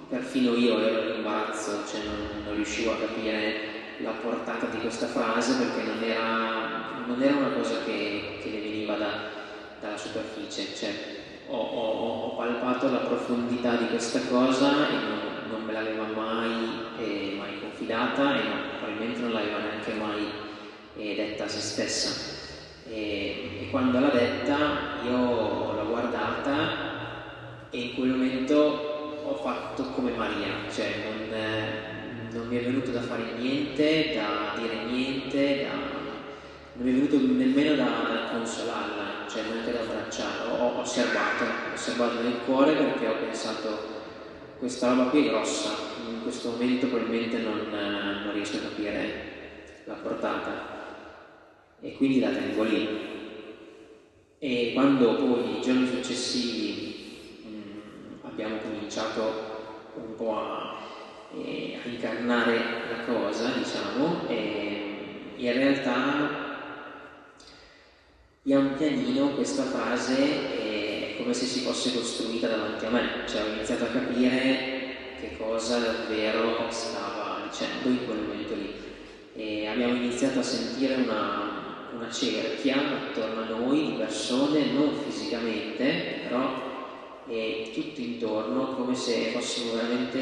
perfino 0.08 0.54
io 0.54 0.78
ero 0.78 1.08
in 1.08 1.16
imbarazzo, 1.16 1.84
cioè 1.86 2.00
non, 2.04 2.44
non, 2.44 2.54
riuscivo 2.54 2.92
a 2.92 2.98
capire 2.98 3.72
la 3.98 4.10
portata 4.10 4.66
di 4.66 4.78
questa 4.78 5.06
frase 5.06 5.56
perché 5.56 5.82
non 5.82 6.02
era, 6.02 6.63
non 7.06 7.22
era 7.22 7.36
una 7.36 7.50
cosa 7.50 7.82
che, 7.84 8.38
che 8.42 8.50
le 8.50 8.60
veniva 8.60 8.94
da, 8.96 9.10
dalla 9.80 9.96
superficie. 9.96 10.74
Cioè, 10.74 10.90
ho, 11.48 11.56
ho, 11.56 12.22
ho, 12.22 12.36
palpato 12.36 12.90
la 12.90 12.98
profondità 12.98 13.76
di 13.76 13.88
questa 13.88 14.20
cosa 14.28 14.88
e 14.88 14.92
non, 14.92 15.20
non 15.50 15.62
me 15.62 15.72
l'aveva 15.72 16.04
mai, 16.04 16.68
eh, 16.98 17.34
mai 17.38 17.60
confidata 17.60 18.40
e 18.40 18.48
non, 18.48 18.60
probabilmente 18.78 19.20
non 19.20 19.32
l'aveva 19.32 19.58
neanche 19.58 19.92
mai 19.92 20.26
eh, 20.96 21.14
detta 21.14 21.44
a 21.44 21.48
se 21.48 21.60
stessa. 21.60 22.32
E, 22.88 23.60
e, 23.60 23.70
quando 23.70 23.98
l'ha 23.98 24.08
detta 24.08 24.56
io 25.04 25.72
l'ho 25.72 25.86
guardata 25.88 26.92
e 27.70 27.78
in 27.78 27.94
quel 27.94 28.10
momento 28.10 29.22
ho 29.26 29.34
fatto 29.36 29.84
come 29.90 30.12
Maria, 30.12 30.70
cioè 30.70 31.02
non, 31.04 31.32
eh, 31.32 32.32
non 32.32 32.46
mi 32.46 32.58
è 32.58 32.62
venuto 32.62 32.90
da 32.90 33.00
fare 33.00 33.32
niente, 33.38 34.14
da 34.14 34.60
dire 34.60 34.84
niente, 34.84 35.64
da, 35.64 35.93
non 36.76 36.88
è 36.88 36.92
venuto 36.92 37.16
nemmeno 37.18 37.74
da 37.76 38.28
consolarla, 38.32 39.28
cioè 39.28 39.42
neanche 39.42 39.72
da 39.72 39.80
abbracciarla, 39.80 40.62
ho 40.62 40.80
osservato, 40.80 41.44
ho 41.44 41.72
osservato 41.72 42.20
nel 42.20 42.38
cuore 42.44 42.74
perché 42.74 43.06
ho 43.06 43.16
pensato 43.16 43.92
questa 44.58 44.88
roba 44.88 45.04
qui 45.10 45.26
è 45.26 45.30
grossa, 45.30 45.70
in 46.08 46.22
questo 46.22 46.50
momento 46.50 46.86
probabilmente 46.88 47.38
non, 47.38 47.68
non 47.70 48.32
riesco 48.32 48.56
a 48.56 48.60
capire 48.60 49.32
la 49.84 49.94
portata. 49.94 50.72
E 51.80 51.92
quindi 51.96 52.20
la 52.20 52.30
tengo 52.30 52.62
lì. 52.62 52.88
E 54.38 54.72
quando 54.72 55.16
poi 55.16 55.58
i 55.58 55.60
giorni 55.60 55.86
successivi 55.86 57.42
mh, 57.42 57.48
mm, 57.48 58.12
abbiamo 58.22 58.56
cominciato 58.56 59.52
un 59.94 60.14
po' 60.16 60.38
a, 60.38 60.76
eh, 61.34 61.78
a, 61.82 61.88
incarnare 61.88 62.56
la 62.88 63.04
cosa, 63.04 63.50
diciamo, 63.50 64.26
e 64.28 65.34
in 65.36 65.52
realtà 65.52 66.43
pian 68.44 68.76
pianino 68.76 69.30
questa 69.30 69.62
fase 69.62 70.16
è 70.58 71.14
come 71.16 71.32
se 71.32 71.46
si 71.46 71.60
fosse 71.60 71.94
costruita 71.94 72.46
davanti 72.46 72.84
a 72.84 72.90
me, 72.90 73.08
cioè 73.26 73.42
ho 73.42 73.54
iniziato 73.54 73.84
a 73.84 73.86
capire 73.86 74.96
che 75.18 75.34
cosa 75.38 75.78
davvero 75.78 76.66
stava 76.68 77.48
dicendo 77.48 77.88
in 77.88 78.04
quel 78.04 78.18
momento 78.18 78.54
lì. 78.54 78.74
E 79.34 79.66
abbiamo 79.66 79.94
iniziato 79.94 80.40
a 80.40 80.42
sentire 80.42 80.96
una, 80.96 81.88
una 81.94 82.10
cerchia 82.10 82.76
attorno 82.76 83.40
a 83.40 83.46
noi 83.46 83.86
di 83.86 83.92
persone, 83.92 84.72
non 84.72 84.92
fisicamente, 84.94 86.20
però 86.28 86.72
e 87.26 87.70
tutto 87.72 88.02
intorno 88.02 88.74
come 88.74 88.94
se 88.94 89.30
fossimo 89.32 89.76
veramente 89.76 90.18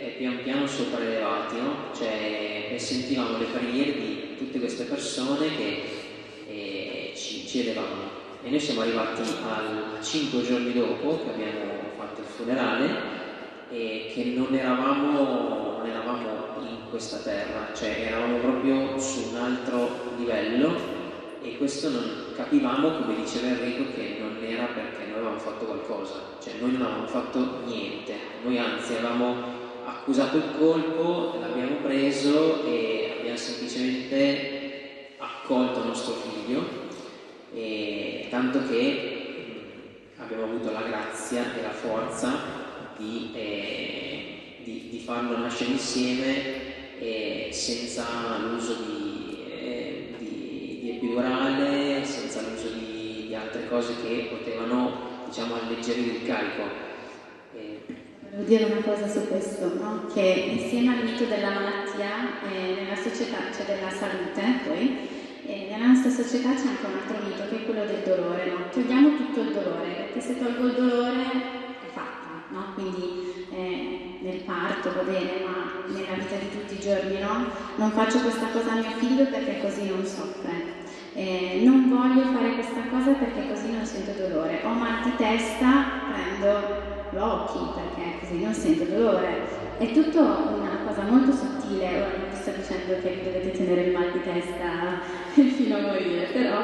eh, 0.00 0.14
pian 0.18 0.42
piano 0.42 0.66
sopraelevati, 0.66 1.56
no? 1.60 1.76
Cioè 1.96 2.74
sentivamo 2.76 3.38
le 3.38 3.44
preghiere 3.44 3.92
di 3.92 4.36
tutte 4.36 4.58
queste 4.58 4.82
persone 4.82 5.56
che 5.56 6.01
ci, 7.52 7.60
elevavano. 7.60 8.20
E 8.42 8.48
noi 8.48 8.58
siamo 8.58 8.80
arrivati 8.80 9.20
al 9.20 10.02
cinque 10.02 10.42
giorni 10.42 10.72
dopo 10.72 11.22
che 11.22 11.30
abbiamo 11.32 11.70
fatto 11.96 12.22
il 12.22 12.26
funerale 12.26 13.20
e 13.70 14.10
che 14.12 14.24
non 14.34 14.54
eravamo, 14.54 15.76
non 15.78 15.86
eravamo 15.86 16.28
in 16.60 16.88
questa 16.88 17.18
terra, 17.18 17.68
cioè 17.74 18.06
eravamo 18.08 18.38
proprio 18.38 18.98
su 18.98 19.28
un 19.30 19.36
altro 19.36 20.14
livello 20.16 21.00
e 21.42 21.56
questo 21.58 21.90
non 21.90 22.32
capivamo, 22.34 23.00
come 23.00 23.16
diceva 23.16 23.48
Enrico, 23.48 23.92
che 23.94 24.16
non 24.18 24.36
era 24.42 24.64
perché 24.66 25.04
noi 25.06 25.18
avevamo 25.18 25.38
fatto 25.38 25.66
qualcosa, 25.66 26.14
cioè 26.42 26.54
noi 26.60 26.72
non 26.72 26.82
avevamo 26.82 27.06
fatto 27.06 27.60
niente, 27.66 28.14
noi 28.44 28.58
anzi 28.58 28.94
avevamo 28.94 29.60
accusato 29.84 30.36
il 30.38 30.54
colpo, 30.58 31.38
l'abbiamo 31.38 31.76
preso 31.82 32.64
e 32.64 33.16
abbiamo 33.18 33.36
semplicemente 33.36 35.14
accolto 35.18 35.84
nostro 35.84 36.14
figlio, 36.14 36.90
e 37.54 38.26
tanto 38.30 38.66
che 38.68 40.10
abbiamo 40.16 40.44
avuto 40.44 40.72
la 40.72 40.82
grazia 40.82 41.54
e 41.56 41.62
la 41.62 41.70
forza 41.70 42.38
di, 42.96 43.30
eh, 43.34 44.24
di, 44.64 44.88
di 44.90 44.98
farlo 44.98 45.36
nascere 45.38 45.72
insieme 45.72 46.98
eh, 46.98 47.48
senza 47.50 48.38
l'uso 48.38 48.74
di 48.74 49.22
epidurale, 51.12 52.04
senza 52.04 52.40
l'uso 52.40 52.68
di, 52.68 53.26
di, 53.26 53.34
altre 53.34 53.68
cose 53.68 53.94
che 54.02 54.28
potevano 54.30 55.26
diciamo, 55.26 55.54
alleggerire 55.54 56.16
il 56.16 56.26
carico. 56.26 56.62
E... 57.54 57.80
Volevo 58.20 58.48
dire 58.48 58.64
una 58.64 58.82
cosa 58.82 59.08
su 59.08 59.28
questo, 59.28 59.74
no? 59.74 60.06
che 60.12 60.20
insieme 60.20 60.96
al 60.96 61.04
mito 61.04 61.24
della 61.24 61.50
malattia 61.50 62.40
eh, 62.50 62.80
nella 62.80 62.96
società, 62.96 63.52
cioè 63.54 63.66
della 63.66 63.90
salute, 63.90 64.42
poi, 64.66 65.08
eh, 65.46 65.68
nella 65.70 65.86
nostra 65.86 66.10
società 66.10 66.54
c'è 66.54 66.66
anche 66.66 66.86
un 66.86 66.98
altro 66.98 67.16
mito 67.26 67.48
che 67.48 67.56
è 67.56 67.64
quello 67.64 67.84
del 67.84 68.02
dolore, 68.04 68.50
no? 68.50 68.70
togliamo 68.70 69.16
tutto 69.16 69.40
il 69.40 69.52
dolore, 69.52 69.88
perché 69.88 70.20
se 70.20 70.38
tolgo 70.38 70.66
il 70.66 70.74
dolore 70.74 71.22
è 71.22 71.88
fatta, 71.92 72.44
no? 72.50 72.74
quindi 72.74 73.46
eh, 73.50 74.18
nel 74.20 74.40
parto 74.42 74.92
va 74.94 75.02
bene, 75.02 75.44
ma 75.44 75.84
nella 75.86 76.14
vita 76.14 76.36
di 76.36 76.50
tutti 76.50 76.74
i 76.74 76.80
giorni 76.80 77.18
no? 77.18 77.46
Non 77.76 77.90
faccio 77.90 78.18
questa 78.20 78.46
cosa 78.52 78.72
a 78.72 78.76
mio 78.76 78.90
figlio 78.98 79.24
perché 79.26 79.60
così 79.60 79.88
non 79.88 80.04
soffre 80.04 80.80
eh, 81.14 81.60
non 81.62 81.90
voglio 81.90 82.24
fare 82.32 82.54
questa 82.54 82.80
cosa 82.90 83.10
perché 83.12 83.46
così 83.46 83.70
non 83.70 83.84
sento 83.84 84.12
dolore, 84.12 84.62
ho 84.64 84.70
mal 84.70 85.02
di 85.04 85.14
testa, 85.16 85.84
prendo 86.10 86.90
l'occhi 87.10 87.58
perché 87.74 88.18
così 88.20 88.42
non 88.42 88.54
sento 88.54 88.84
dolore. 88.84 89.60
È 89.76 89.92
tutto 89.92 90.20
una 90.20 90.61
cosa 90.92 91.08
molto 91.08 91.32
sottile, 91.32 91.86
ora 91.96 92.16
non 92.18 92.28
vi 92.30 92.36
sto 92.36 92.50
dicendo 92.50 93.00
che 93.00 93.20
dovete 93.24 93.50
tenere 93.50 93.82
il 93.82 93.92
mal 93.92 94.12
di 94.12 94.22
testa 94.22 95.00
fino 95.32 95.76
a 95.76 95.80
morire, 95.80 96.28
però 96.32 96.60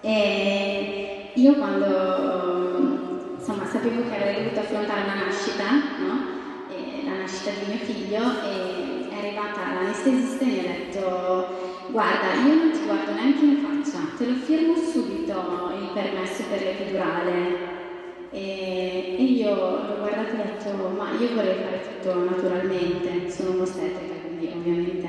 eh, 0.00 1.30
io 1.34 1.54
quando 1.54 3.36
insomma 3.38 3.64
sapevo 3.66 4.02
che 4.08 4.16
avrei 4.16 4.42
dovuto 4.42 4.60
affrontare 4.60 5.02
una 5.02 5.24
nascita, 5.24 5.70
no? 5.98 6.40
la 7.04 7.18
nascita 7.18 7.50
di 7.50 7.72
mio 7.72 7.84
figlio, 7.84 8.22
e 8.42 9.08
è 9.08 9.18
arrivata 9.18 9.72
l'anestesista 9.72 10.44
e 10.44 10.46
mi 10.46 10.58
ha 10.58 10.62
detto 10.62 11.46
guarda, 11.90 12.34
io 12.44 12.54
non 12.54 12.70
ti 12.72 12.84
guardo 12.84 13.12
neanche 13.12 13.44
in 13.44 13.58
faccia, 13.58 13.98
te 14.16 14.26
lo 14.26 14.34
firmo 14.34 14.74
subito 14.76 15.70
il 15.78 15.90
permesso 15.94 16.42
per 16.50 16.60
l'epidurale. 16.60 17.71
E, 18.32 19.16
e 19.18 19.22
io 19.22 19.54
l'ho 19.54 19.96
guardato 19.98 20.36
e 20.36 20.40
ho 20.40 20.44
detto, 20.44 20.88
ma 20.96 21.12
io 21.20 21.34
vorrei 21.34 21.54
fare 21.62 21.80
tutto 21.82 22.24
naturalmente, 22.24 23.30
sono 23.30 23.50
un'ostetrica, 23.50 24.14
quindi 24.26 24.50
ovviamente 24.54 25.08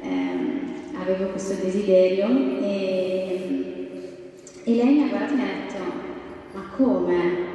ehm, 0.00 0.74
avevo 0.98 1.28
questo 1.28 1.62
desiderio. 1.62 2.26
E, 2.62 3.60
e 4.64 4.74
lei 4.74 4.94
mi 4.94 5.02
ha 5.02 5.08
guardato 5.08 5.32
e 5.32 5.36
mi 5.36 5.42
ha 5.42 5.66
detto, 5.66 5.78
ma 6.52 6.70
come? 6.76 7.54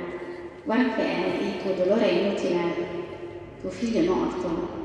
Guarda 0.64 0.94
che 0.96 1.02
il 1.02 1.62
tuo 1.62 1.84
dolore 1.84 2.08
è 2.08 2.22
inutile, 2.22 2.60
tuo 3.60 3.70
figlio 3.72 4.00
è 4.00 4.08
morto, 4.08 4.80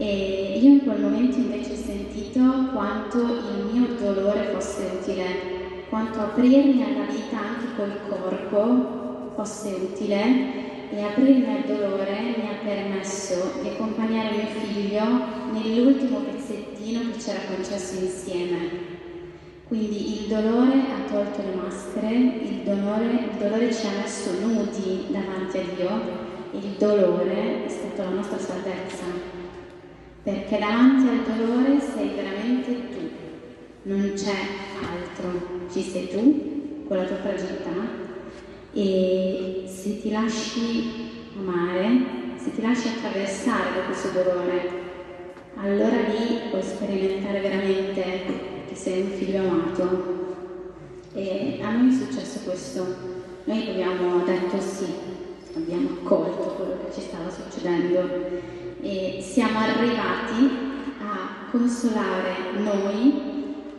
e 0.00 0.58
io 0.62 0.70
in 0.70 0.82
quel 0.82 0.98
momento 0.98 1.36
invece 1.36 1.72
ho 1.72 1.76
sentito 1.76 2.40
quanto 2.72 3.18
il 3.18 3.68
mio 3.70 3.88
dolore 3.98 4.48
fosse 4.54 4.88
utile, 4.98 5.59
quanto 5.90 6.20
aprirmi 6.20 6.82
alla 6.82 7.04
vita 7.04 7.36
anche 7.36 7.74
col 7.76 7.92
corpo 8.08 9.32
fosse 9.34 9.68
utile 9.68 10.88
e 10.90 11.02
aprirmi 11.02 11.54
al 11.54 11.64
dolore 11.66 12.34
mi 12.36 12.48
ha 12.48 12.64
permesso 12.64 13.60
di 13.60 13.68
accompagnare 13.68 14.36
mio 14.36 14.46
figlio 14.46 15.04
nell'ultimo 15.52 16.20
pezzettino 16.20 17.00
che 17.10 17.18
c'era 17.18 17.40
concesso 17.54 18.02
insieme. 18.02 18.98
Quindi 19.68 20.22
il 20.22 20.28
dolore 20.28 20.72
ha 20.72 21.10
tolto 21.10 21.42
le 21.42 21.54
maschere, 21.54 22.14
il 22.14 22.62
dolore, 22.64 23.04
il 23.04 23.38
dolore 23.38 23.72
ci 23.72 23.86
ha 23.86 24.00
messo 24.00 24.30
nudi 24.40 25.06
davanti 25.10 25.58
a 25.58 25.62
Dio 25.76 26.28
il 26.52 26.74
dolore 26.78 27.64
è 27.64 27.68
stata 27.68 28.04
la 28.04 28.10
nostra 28.10 28.38
salvezza 28.38 29.04
perché 30.22 30.58
davanti 30.58 31.08
al 31.08 31.36
dolore 31.36 31.80
sei 31.80 32.08
veramente 32.08 32.90
tu, 32.90 32.99
non 33.82 34.12
c'è 34.14 34.34
altro, 34.80 35.66
ci 35.72 35.82
sei 35.82 36.08
tu 36.08 36.84
con 36.86 36.96
la 36.96 37.04
tua 37.04 37.16
fragilità 37.16 38.08
e 38.72 39.64
se 39.66 40.00
ti 40.00 40.10
lasci 40.10 41.08
amare, 41.38 42.36
se 42.36 42.54
ti 42.54 42.60
lasci 42.60 42.88
attraversare 42.88 43.74
da 43.74 43.80
questo 43.86 44.08
dolore, 44.10 44.88
allora 45.56 45.96
lì 45.96 46.48
puoi 46.50 46.62
sperimentare 46.62 47.40
veramente 47.40 48.02
che 48.68 48.74
sei 48.74 49.02
un 49.02 49.10
figlio 49.10 49.40
amato. 49.40 50.18
E 51.12 51.58
a 51.60 51.70
noi 51.70 51.88
è 51.88 51.92
successo 51.92 52.40
questo. 52.44 52.86
Noi 53.44 53.68
abbiamo 53.68 54.22
detto 54.24 54.60
sì, 54.60 54.86
abbiamo 55.56 55.88
accolto 56.00 56.54
quello 56.54 56.78
che 56.84 56.92
ci 56.94 57.00
stava 57.00 57.28
succedendo 57.30 58.08
e 58.80 59.18
siamo 59.20 59.58
arrivati 59.58 60.68
a 61.00 61.50
consolare 61.50 62.34
noi, 62.58 63.29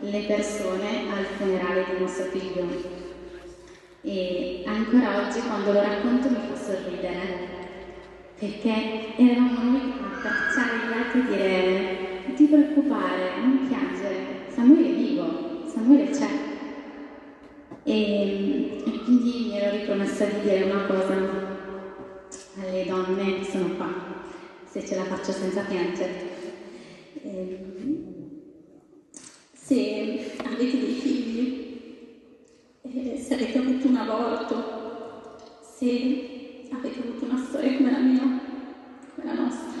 le 0.02 0.20
persone, 0.26 1.10
al 1.10 1.24
funerale 1.36 1.84
di 1.90 2.02
nostro 2.02 2.24
figlio. 2.24 2.66
E 4.02 4.64
ancora 4.66 5.26
oggi 5.26 5.40
quando 5.40 5.72
lo 5.72 5.80
racconto 5.80 6.28
mi 6.28 6.38
fa 6.48 6.56
sorridere, 6.56 7.60
perché 8.36 9.14
eravamo 9.16 9.62
noi 9.62 9.92
a 10.00 10.16
abbracciare 10.16 10.76
gli 10.76 10.92
altri 10.92 11.20
e 11.20 11.36
dire 11.36 12.10
non 12.26 12.34
ti 12.34 12.44
preoccupare, 12.46 13.40
non 13.40 13.68
piangere, 13.68 14.46
Samuele 14.48 14.88
è 14.88 14.94
vivo, 14.94 15.68
Samuele 15.72 16.10
c'è. 16.10 16.28
E, 17.84 18.82
e 18.84 19.02
quindi 19.04 19.46
mi 19.48 19.58
ero 19.58 19.76
ripromessa 19.76 20.24
di 20.24 20.40
dire 20.40 20.62
una 20.64 20.84
cosa 20.86 21.14
alle 22.60 22.84
donne 22.86 23.38
che 23.38 23.44
sono 23.44 23.68
qua, 23.76 23.88
se 24.68 24.84
ce 24.84 24.96
la 24.96 25.04
faccio 25.04 25.30
senza 25.30 25.62
piangere. 25.62 26.30
E, 27.22 28.21
se 29.72 30.34
avete 30.44 30.80
dei 30.80 30.94
figli, 30.94 32.10
eh, 32.82 33.18
se 33.18 33.34
avete 33.34 33.56
avuto 33.56 33.88
un 33.88 33.96
aborto, 33.96 35.38
se 35.62 36.68
avete 36.70 37.00
avuto 37.00 37.24
una 37.24 37.42
storia 37.42 37.78
come 37.78 37.90
la 37.90 37.98
mia, 38.00 38.20
come 39.14 39.24
la 39.24 39.32
nostra, 39.32 39.80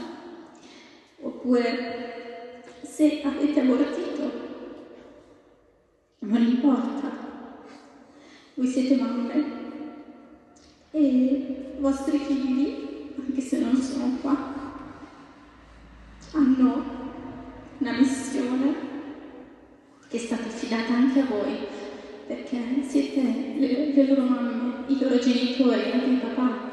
oppure 1.20 2.62
se 2.80 3.20
avete 3.22 3.60
abortito, 3.60 4.30
non 6.20 6.42
importa, 6.42 7.10
voi 8.54 8.66
siete 8.66 8.96
mamme 8.96 9.44
e 10.90 11.02
i 11.02 11.56
vostri 11.80 12.16
figli, 12.16 13.12
anche 13.18 13.40
se 13.42 13.58
non 13.58 13.76
sono 13.76 14.16
qua, 14.22 14.52
hanno 16.32 16.84
una 17.76 17.92
missione 17.92 18.91
che 20.12 20.18
è 20.18 20.20
stata 20.20 20.42
affidata 20.42 20.92
anche 20.92 21.20
a 21.20 21.24
voi 21.24 21.56
perché 22.26 22.58
siete 22.86 23.22
le, 23.56 23.94
le 23.94 24.06
loro 24.06 24.20
mamme, 24.20 24.84
i 24.88 24.98
loro 24.98 25.18
genitori, 25.18 25.90
anche 25.90 26.06
il 26.06 26.18
papà. 26.18 26.70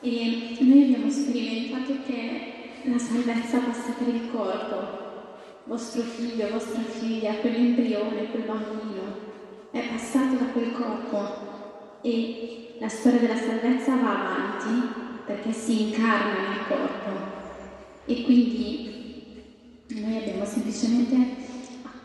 E 0.00 0.56
noi 0.58 0.82
abbiamo 0.82 1.08
sperimentato 1.08 1.94
che 2.04 2.52
la 2.82 2.98
salvezza 2.98 3.58
passa 3.58 3.92
per 3.92 4.08
il 4.12 4.30
corpo. 4.32 4.98
Vostro 5.64 6.02
figlio, 6.02 6.50
vostra 6.50 6.82
figlia, 6.82 7.34
quell'embrione, 7.34 8.30
quel 8.30 8.42
bambino 8.42 9.28
è 9.70 9.86
passato 9.88 10.34
da 10.34 10.50
quel 10.50 10.72
corpo 10.72 11.98
e 12.02 12.74
la 12.80 12.88
storia 12.88 13.20
della 13.20 13.36
salvezza 13.36 13.94
va 13.94 14.18
avanti 14.18 14.88
perché 15.24 15.52
si 15.52 15.82
incarna 15.82 16.48
nel 16.48 16.66
corpo. 16.66 17.38
E 18.06 18.22
quindi 18.22 18.90
noi 19.90 20.16
abbiamo 20.16 20.44
semplicemente 20.44 21.39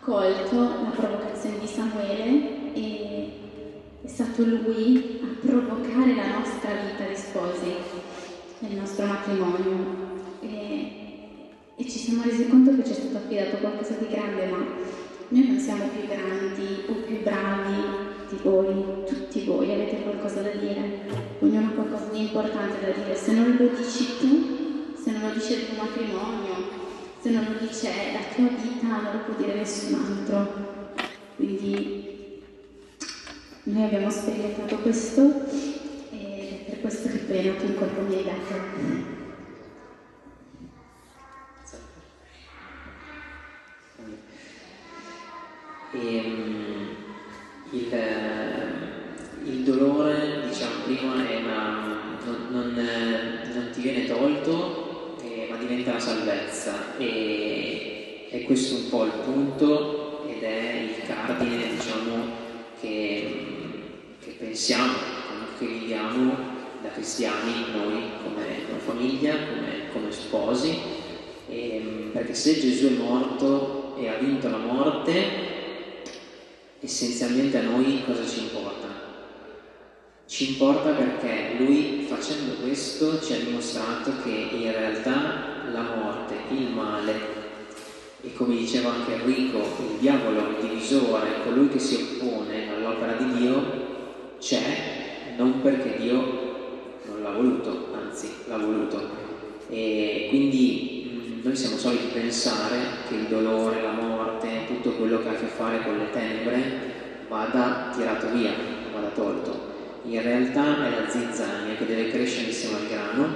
accolto 0.06 0.60
la 0.60 0.92
provocazione 0.96 1.60
di 1.60 1.66
Samuele 1.66 2.74
e 2.74 3.30
è 4.04 4.08
stato 4.08 4.46
lui 4.46 5.20
a 5.24 5.48
provocare 5.48 6.14
la 6.14 6.38
nostra 6.38 6.70
vita 6.74 7.10
di 7.10 7.16
sposi, 7.16 7.74
il 8.60 8.78
nostro 8.78 9.08
matrimonio. 9.08 10.14
E, 10.42 10.92
e 11.76 11.90
ci 11.90 11.98
siamo 11.98 12.22
resi 12.22 12.48
conto 12.48 12.76
che 12.76 12.84
ci 12.84 12.92
è 12.92 12.94
stato 12.94 13.18
affidato 13.18 13.58
qualcosa 13.58 13.96
di 13.96 14.08
grande, 14.08 14.46
ma 14.46 14.64
noi 15.30 15.48
non 15.48 15.58
siamo 15.58 15.86
più 15.88 16.08
grandi 16.08 16.84
o 16.88 16.94
più 16.94 17.24
bravi 17.24 17.74
di 18.30 18.38
voi, 18.44 19.04
tutti 19.08 19.44
voi 19.44 19.72
avete 19.72 20.04
qualcosa 20.04 20.42
da 20.42 20.52
dire, 20.52 21.00
ognuno 21.40 21.68
ha 21.68 21.72
qualcosa 21.72 22.06
di 22.12 22.20
importante 22.20 22.80
da 22.80 22.92
dire. 22.92 23.16
Se 23.16 23.32
non 23.34 23.58
lo 23.58 23.70
dici 23.76 24.06
tu, 24.20 24.94
se 25.02 25.12
non 25.12 25.22
lo 25.22 25.34
dice 25.34 25.54
il 25.56 25.66
tuo 25.66 25.84
matrimonio, 25.84 26.65
se 27.26 27.32
non 27.32 27.44
lo 27.44 27.58
dice 27.58 27.90
la 28.14 28.20
tua 28.36 28.50
vita 28.50 28.86
non 28.86 29.12
lo 29.12 29.20
può 29.26 29.34
dire 29.34 29.56
nessun 29.56 29.96
altro. 29.96 30.94
Quindi 31.36 32.44
noi 33.64 33.84
abbiamo 33.84 34.12
sperimentato 34.12 34.78
questo 34.78 35.50
e 36.12 36.66
per 36.70 36.82
questo 36.82 37.10
che 37.10 37.18
poi 37.18 37.38
è 37.38 37.44
nato 37.46 37.66
in 37.66 37.76
corpo 37.78 38.02
mi 38.02 38.16
hai 38.16 38.24
dato. 38.26 38.54
E, 45.94 46.22
um, 46.28 46.96
il, 47.72 48.02
il, 49.46 49.64
dolore, 49.64 50.44
diciamo 50.48 50.84
prima, 50.84 51.28
è 51.28 51.38
una, 51.38 52.20
non, 52.24 52.48
non, 52.52 52.74
non 52.76 53.70
ti 53.74 53.82
viene 53.82 54.06
tolto 54.06 54.85
diventa 55.68 55.94
la 55.94 56.00
salvezza 56.00 56.98
e 56.98 58.28
è 58.30 58.44
questo 58.44 58.76
un 58.76 58.90
po' 58.90 59.06
il 59.06 59.12
punto 59.24 60.28
ed 60.30 60.44
è 60.44 60.74
il 60.84 61.08
cardine 61.08 61.70
diciamo, 61.76 62.26
che, 62.80 63.46
che 64.24 64.36
pensiamo, 64.38 64.94
che 65.58 65.66
viviamo 65.66 66.54
da 66.82 66.90
cristiani 66.90 67.72
noi 67.74 68.04
come, 68.24 68.66
come 68.68 68.80
famiglia, 68.80 69.34
come, 69.34 69.90
come 69.92 70.12
sposi, 70.12 70.78
e, 71.50 72.10
perché 72.12 72.34
se 72.36 72.60
Gesù 72.60 72.88
è 72.88 72.92
morto 72.92 73.96
e 73.98 74.08
ha 74.10 74.18
vinto 74.18 74.50
la 74.50 74.58
morte, 74.58 75.14
essenzialmente 76.80 77.58
a 77.58 77.64
noi 77.64 78.04
cosa 78.06 78.26
ci 78.26 78.42
importa? 78.42 79.05
Ci 80.36 80.50
importa 80.50 80.90
perché 80.90 81.56
lui 81.60 82.06
facendo 82.10 82.56
questo 82.56 83.22
ci 83.22 83.32
ha 83.32 83.38
dimostrato 83.38 84.12
che 84.22 84.50
in 84.52 84.70
realtà 84.70 85.64
la 85.72 85.82
morte, 85.82 86.36
il 86.50 86.72
male 86.74 87.14
e 88.22 88.34
come 88.34 88.58
diceva 88.58 88.92
anche 88.92 89.14
Enrico, 89.14 89.60
il 89.60 89.98
diavolo, 89.98 90.50
il 90.50 90.68
divisore, 90.68 91.42
colui 91.46 91.70
che 91.70 91.80
si 91.80 91.96
oppone 91.96 92.70
all'opera 92.70 93.14
di 93.14 93.34
Dio, 93.38 93.64
c'è 94.38 95.36
non 95.38 95.62
perché 95.62 96.00
Dio 96.02 96.18
non 97.06 97.24
l'ha 97.24 97.32
voluto, 97.32 97.94
anzi 97.94 98.30
l'ha 98.50 98.58
voluto. 98.58 99.08
E 99.70 100.26
quindi 100.28 101.40
noi 101.44 101.56
siamo 101.56 101.78
soliti 101.78 102.08
pensare 102.08 102.78
che 103.08 103.16
il 103.16 103.28
dolore, 103.28 103.82
la 103.82 103.94
morte, 103.94 104.66
tutto 104.68 104.98
quello 104.98 105.22
che 105.22 105.30
ha 105.30 105.32
a 105.32 105.36
che 105.36 105.46
fare 105.46 105.82
con 105.82 105.98
le 105.98 106.10
tenebre 106.12 106.94
vada 107.30 107.90
tirato 107.96 108.30
via, 108.32 108.52
vada 108.92 109.08
tolto. 109.16 109.75
In 110.08 110.22
realtà 110.22 110.86
è 110.86 111.02
la 111.02 111.10
zizzania 111.10 111.76
che 111.76 111.86
deve 111.86 112.12
crescere 112.12 112.48
insieme 112.48 112.78
al 112.78 112.88
grano 112.88 113.28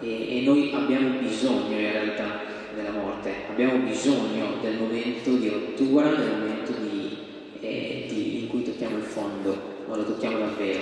e, 0.00 0.38
e 0.38 0.40
noi 0.42 0.72
abbiamo 0.74 1.20
bisogno 1.20 1.78
in 1.78 1.92
realtà 1.92 2.40
della 2.74 2.90
morte, 2.90 3.32
abbiamo 3.48 3.78
bisogno 3.84 4.56
del 4.60 4.76
momento 4.76 5.36
di 5.36 5.48
rottura, 5.48 6.08
del 6.08 6.30
momento 6.30 6.72
di, 6.72 7.16
eh, 7.60 8.06
di, 8.08 8.40
in 8.40 8.48
cui 8.48 8.64
tocchiamo 8.64 8.96
il 8.96 9.04
fondo, 9.04 9.84
ma 9.86 9.96
lo 9.96 10.04
tocchiamo 10.04 10.38
davvero, 10.38 10.80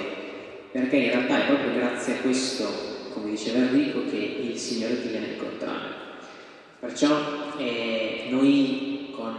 perché 0.72 0.96
in 0.96 1.10
realtà 1.10 1.42
è 1.42 1.46
proprio 1.46 1.74
grazie 1.74 2.14
a 2.14 2.20
questo, 2.20 2.64
come 3.12 3.30
diceva 3.30 3.58
Enrico, 3.58 4.04
che 4.08 4.16
il 4.16 4.56
Signore 4.56 5.02
ti 5.02 5.08
viene 5.08 5.26
a 5.26 5.32
incontrare. 5.32 6.06
Perciò 6.80 7.54
eh, 7.58 8.28
noi 8.30 9.10
con, 9.14 9.34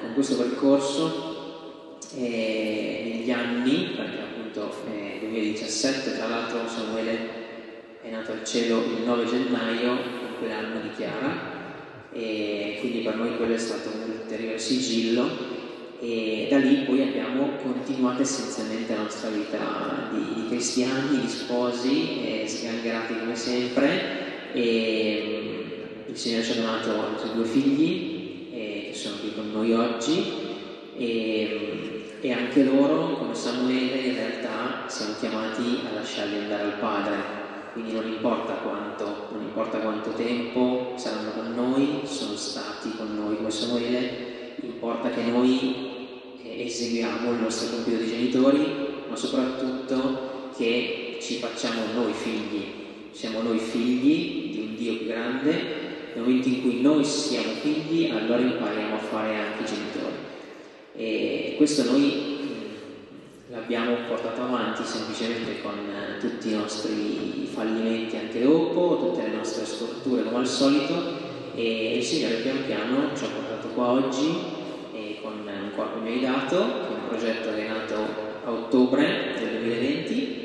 con, 0.00 0.14
questo 0.14 0.36
percorso 0.36 1.98
eh, 2.16 3.02
negli 3.04 3.30
anni, 3.30 3.92
perché 3.96 4.24
appunto 4.54 4.76
nel 4.88 5.18
2017 5.18 6.14
tra 6.16 6.28
l'altro 6.28 6.68
Samuele 6.68 7.42
è 8.02 8.10
nato 8.10 8.32
al 8.32 8.44
cielo 8.44 8.84
il 8.84 9.02
9 9.04 9.26
gennaio, 9.26 9.90
in 9.90 10.38
quell'anno 10.38 10.80
di 10.80 10.90
Chiara, 10.94 11.52
e 12.12 12.76
quindi 12.78 12.98
per 13.00 13.16
noi 13.16 13.36
quello 13.36 13.54
è 13.54 13.58
stato 13.58 13.88
un 13.88 14.20
ulteriore 14.20 14.58
sigillo 14.58 15.52
e 16.00 16.46
da 16.50 16.58
lì 16.58 16.84
poi 16.84 17.02
abbiamo 17.02 17.56
continuato 17.62 18.22
essenzialmente 18.22 18.94
la 18.94 19.02
nostra 19.02 19.30
vita 19.30 20.10
di, 20.12 20.42
di 20.42 20.48
cristiani, 20.48 21.20
di 21.20 21.28
sposi, 21.28 22.46
sgangherati 22.46 23.18
come 23.18 23.34
sempre 23.34 24.52
e 24.52 25.22
mm, 25.26 26.10
il 26.10 26.16
Signore 26.16 26.44
ci 26.44 26.52
ha 26.52 26.54
donato 26.56 26.90
i 26.90 27.18
suoi 27.18 27.34
due 27.34 27.44
figli 27.46 28.48
eh, 28.52 28.88
che 28.90 28.94
sono 28.94 29.16
qui 29.20 29.32
con 29.34 29.50
noi 29.50 29.72
oggi 29.72 30.24
e, 30.96 32.04
e 32.20 32.32
anche 32.32 32.64
loro 32.64 33.23
Samuele 33.34 33.96
in 33.98 34.14
realtà 34.14 34.84
siamo 34.86 35.14
chiamati 35.18 35.80
a 35.90 35.94
lasciarli 35.94 36.38
andare 36.38 36.62
al 36.62 36.78
Padre 36.78 37.42
quindi 37.74 37.92
non 37.92 38.06
importa 38.06 38.52
quanto, 38.52 39.26
non 39.32 39.42
importa 39.42 39.78
quanto 39.78 40.10
tempo 40.10 40.92
saranno 40.94 41.32
con 41.32 41.54
noi, 41.56 42.02
sono 42.04 42.36
stati 42.36 42.92
con 42.96 43.16
noi 43.16 43.34
come 43.36 43.50
Samuele, 43.50 44.54
importa 44.60 45.10
che 45.10 45.22
noi 45.22 46.36
eh, 46.44 46.66
eseguiamo 46.66 47.32
il 47.32 47.40
nostro 47.40 47.74
compito 47.74 47.96
di 47.96 48.06
genitori, 48.06 48.64
ma 49.08 49.16
soprattutto 49.16 50.52
che 50.56 51.18
ci 51.20 51.38
facciamo 51.38 51.80
noi 51.94 52.12
figli, 52.12 52.62
siamo 53.10 53.42
noi 53.42 53.58
figli 53.58 54.52
di 54.52 54.60
un 54.60 54.76
Dio 54.76 54.96
più 54.98 55.06
grande, 55.08 55.50
nel 56.14 56.22
momento 56.22 56.46
in 56.46 56.62
cui 56.62 56.80
noi 56.80 57.04
siamo 57.04 57.54
figli 57.54 58.08
allora 58.08 58.40
impariamo 58.40 58.94
a 58.94 58.98
fare 58.98 59.34
anche 59.34 59.64
genitori. 59.64 60.14
E 60.94 61.54
questo 61.56 61.90
noi 61.90 62.33
l'abbiamo 63.64 63.96
portato 64.06 64.42
avanti 64.42 64.84
semplicemente 64.84 65.62
con 65.62 65.72
eh, 65.72 66.18
tutti 66.18 66.50
i 66.50 66.54
nostri 66.54 67.48
fallimenti 67.50 68.14
anche 68.14 68.42
dopo, 68.42 68.98
tutte 68.98 69.26
le 69.26 69.36
nostre 69.36 69.64
storture 69.64 70.22
come 70.22 70.36
al 70.36 70.46
solito 70.46 70.94
e 71.54 71.96
il 71.96 72.02
Signore 72.02 72.34
pian 72.36 72.66
piano 72.66 73.16
ci 73.16 73.24
ha 73.24 73.28
portato 73.28 73.68
qua 73.68 73.92
oggi 73.92 74.52
con 75.22 75.32
un 75.32 75.70
corpo 75.74 76.00
mi 76.00 76.12
hai 76.12 76.20
dato, 76.20 76.56
che 76.56 76.88
è 76.88 76.90
un 76.90 77.08
progetto 77.08 77.54
che 77.54 77.64
è 77.64 77.68
nato 77.68 77.94
a 78.44 78.50
ottobre 78.50 79.32
del 79.38 79.62
2020 79.62 80.42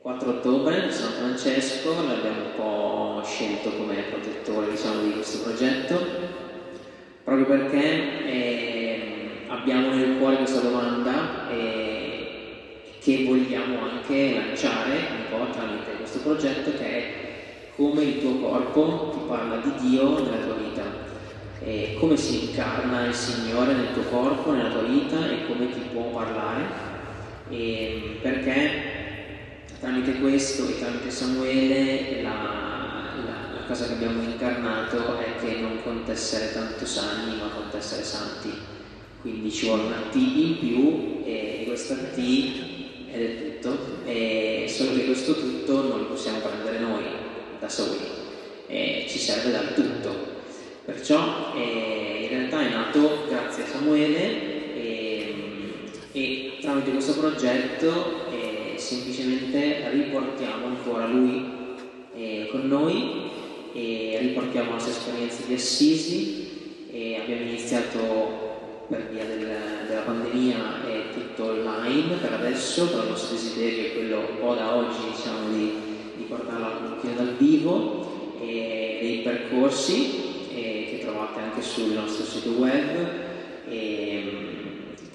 4 0.00 0.30
ottobre 0.30 0.90
San 0.90 1.12
Francesco 1.12 1.90
l'abbiamo 1.90 2.44
un 2.44 2.54
po' 2.56 3.22
scelto 3.26 3.72
come 3.72 4.04
protettore 4.08 4.70
diciamo, 4.70 5.02
di 5.02 5.12
questo 5.12 5.42
progetto 5.42 6.00
proprio 7.24 7.44
perché 7.44 8.24
eh, 8.24 8.85
abbiamo 9.66 9.96
nel 9.96 10.18
cuore 10.18 10.36
questa 10.36 10.60
domanda 10.60 11.50
eh, 11.50 12.52
che 13.00 13.24
vogliamo 13.24 13.80
anche 13.82 14.34
lanciare 14.34 14.92
un 14.92 15.28
po' 15.28 15.50
tramite 15.50 15.96
questo 15.98 16.20
progetto 16.20 16.70
che 16.78 16.86
è 16.86 17.04
come 17.74 18.04
il 18.04 18.20
tuo 18.20 18.36
corpo 18.36 19.10
ti 19.12 19.26
parla 19.26 19.56
di 19.56 19.88
Dio 19.88 20.20
nella 20.20 20.44
tua 20.44 20.54
vita, 20.54 20.82
e 21.58 21.96
come 21.98 22.16
si 22.16 22.48
incarna 22.48 23.06
il 23.06 23.12
Signore 23.12 23.74
nel 23.74 23.92
tuo 23.92 24.04
corpo, 24.04 24.52
nella 24.52 24.70
tua 24.70 24.82
vita 24.82 25.28
e 25.28 25.46
come 25.46 25.68
ti 25.70 25.80
può 25.92 26.04
parlare, 26.04 26.62
e 27.50 28.18
perché 28.22 28.70
tramite 29.80 30.20
questo 30.20 30.68
e 30.68 30.78
tramite 30.78 31.10
Samuele 31.10 32.22
la 32.22 32.54
cosa 33.66 33.88
che 33.88 33.94
abbiamo 33.94 34.22
incarnato 34.22 35.18
è 35.18 35.44
che 35.44 35.56
non 35.60 35.82
conta 35.82 36.12
essere 36.12 36.52
tanto 36.52 36.86
sani 36.86 37.36
ma 37.36 37.48
conta 37.48 37.78
essere 37.78 38.04
santi, 38.04 38.75
quindi 39.26 39.50
ci 39.50 39.66
vuole 39.66 39.82
una 39.82 40.02
T 40.08 40.14
in 40.14 40.58
più 40.60 41.22
e 41.24 41.64
questa 41.66 41.96
T 41.96 42.52
è 43.10 43.58
tutto, 43.60 43.76
e 44.04 44.66
solo 44.68 44.92
che 44.92 45.04
questo 45.04 45.34
tutto 45.34 45.82
non 45.82 45.98
lo 45.98 46.04
possiamo 46.04 46.38
prendere 46.38 46.78
noi 46.78 47.02
da 47.58 47.68
soli, 47.68 47.98
e 48.68 49.06
ci 49.08 49.18
serve 49.18 49.50
dal 49.50 49.74
tutto. 49.74 50.34
Perciò 50.84 51.54
eh, 51.56 52.20
in 52.22 52.28
realtà 52.28 52.60
è 52.60 52.70
nato 52.70 53.26
grazie 53.28 53.64
a 53.64 53.66
Samuele 53.66 54.76
e, 54.76 55.34
e 56.12 56.52
tramite 56.60 56.92
questo 56.92 57.14
progetto 57.14 58.30
eh, 58.30 58.78
semplicemente 58.78 59.90
riportiamo 59.90 60.66
ancora 60.66 61.08
lui 61.08 61.44
eh, 62.14 62.46
con 62.52 62.68
noi 62.68 63.30
e 63.74 64.18
riportiamo 64.20 64.68
la 64.68 64.74
nostra 64.74 64.92
esperienza 64.92 65.42
di 65.44 65.54
Assisi 65.54 66.86
e 66.92 67.18
abbiamo 67.20 67.42
iniziato 67.42 68.46
per 68.88 69.08
via 69.10 69.24
del, 69.24 69.46
della 69.88 70.00
pandemia 70.02 70.86
è 70.86 71.12
tutto 71.12 71.50
online 71.50 72.05
per 72.20 72.32
adesso, 72.32 72.86
però 72.88 73.02
il 73.02 73.08
nostro 73.10 73.36
desiderio 73.36 73.84
è 73.84 73.92
quello 73.92 74.18
un 74.18 74.38
po' 74.40 74.54
da 74.54 74.76
oggi 74.76 74.98
diciamo, 75.10 75.48
di, 75.50 75.72
di 76.16 76.24
portarla 76.24 76.78
un 76.82 76.94
pochino 76.94 77.14
dal 77.14 77.34
vivo 77.36 78.34
e 78.40 78.98
dei 79.00 79.18
percorsi 79.18 80.48
e, 80.54 80.86
che 80.90 80.98
trovate 81.02 81.40
anche 81.40 81.62
sul 81.62 81.92
nostro 81.92 82.24
sito 82.24 82.50
web 82.50 83.08
e, 83.68 84.32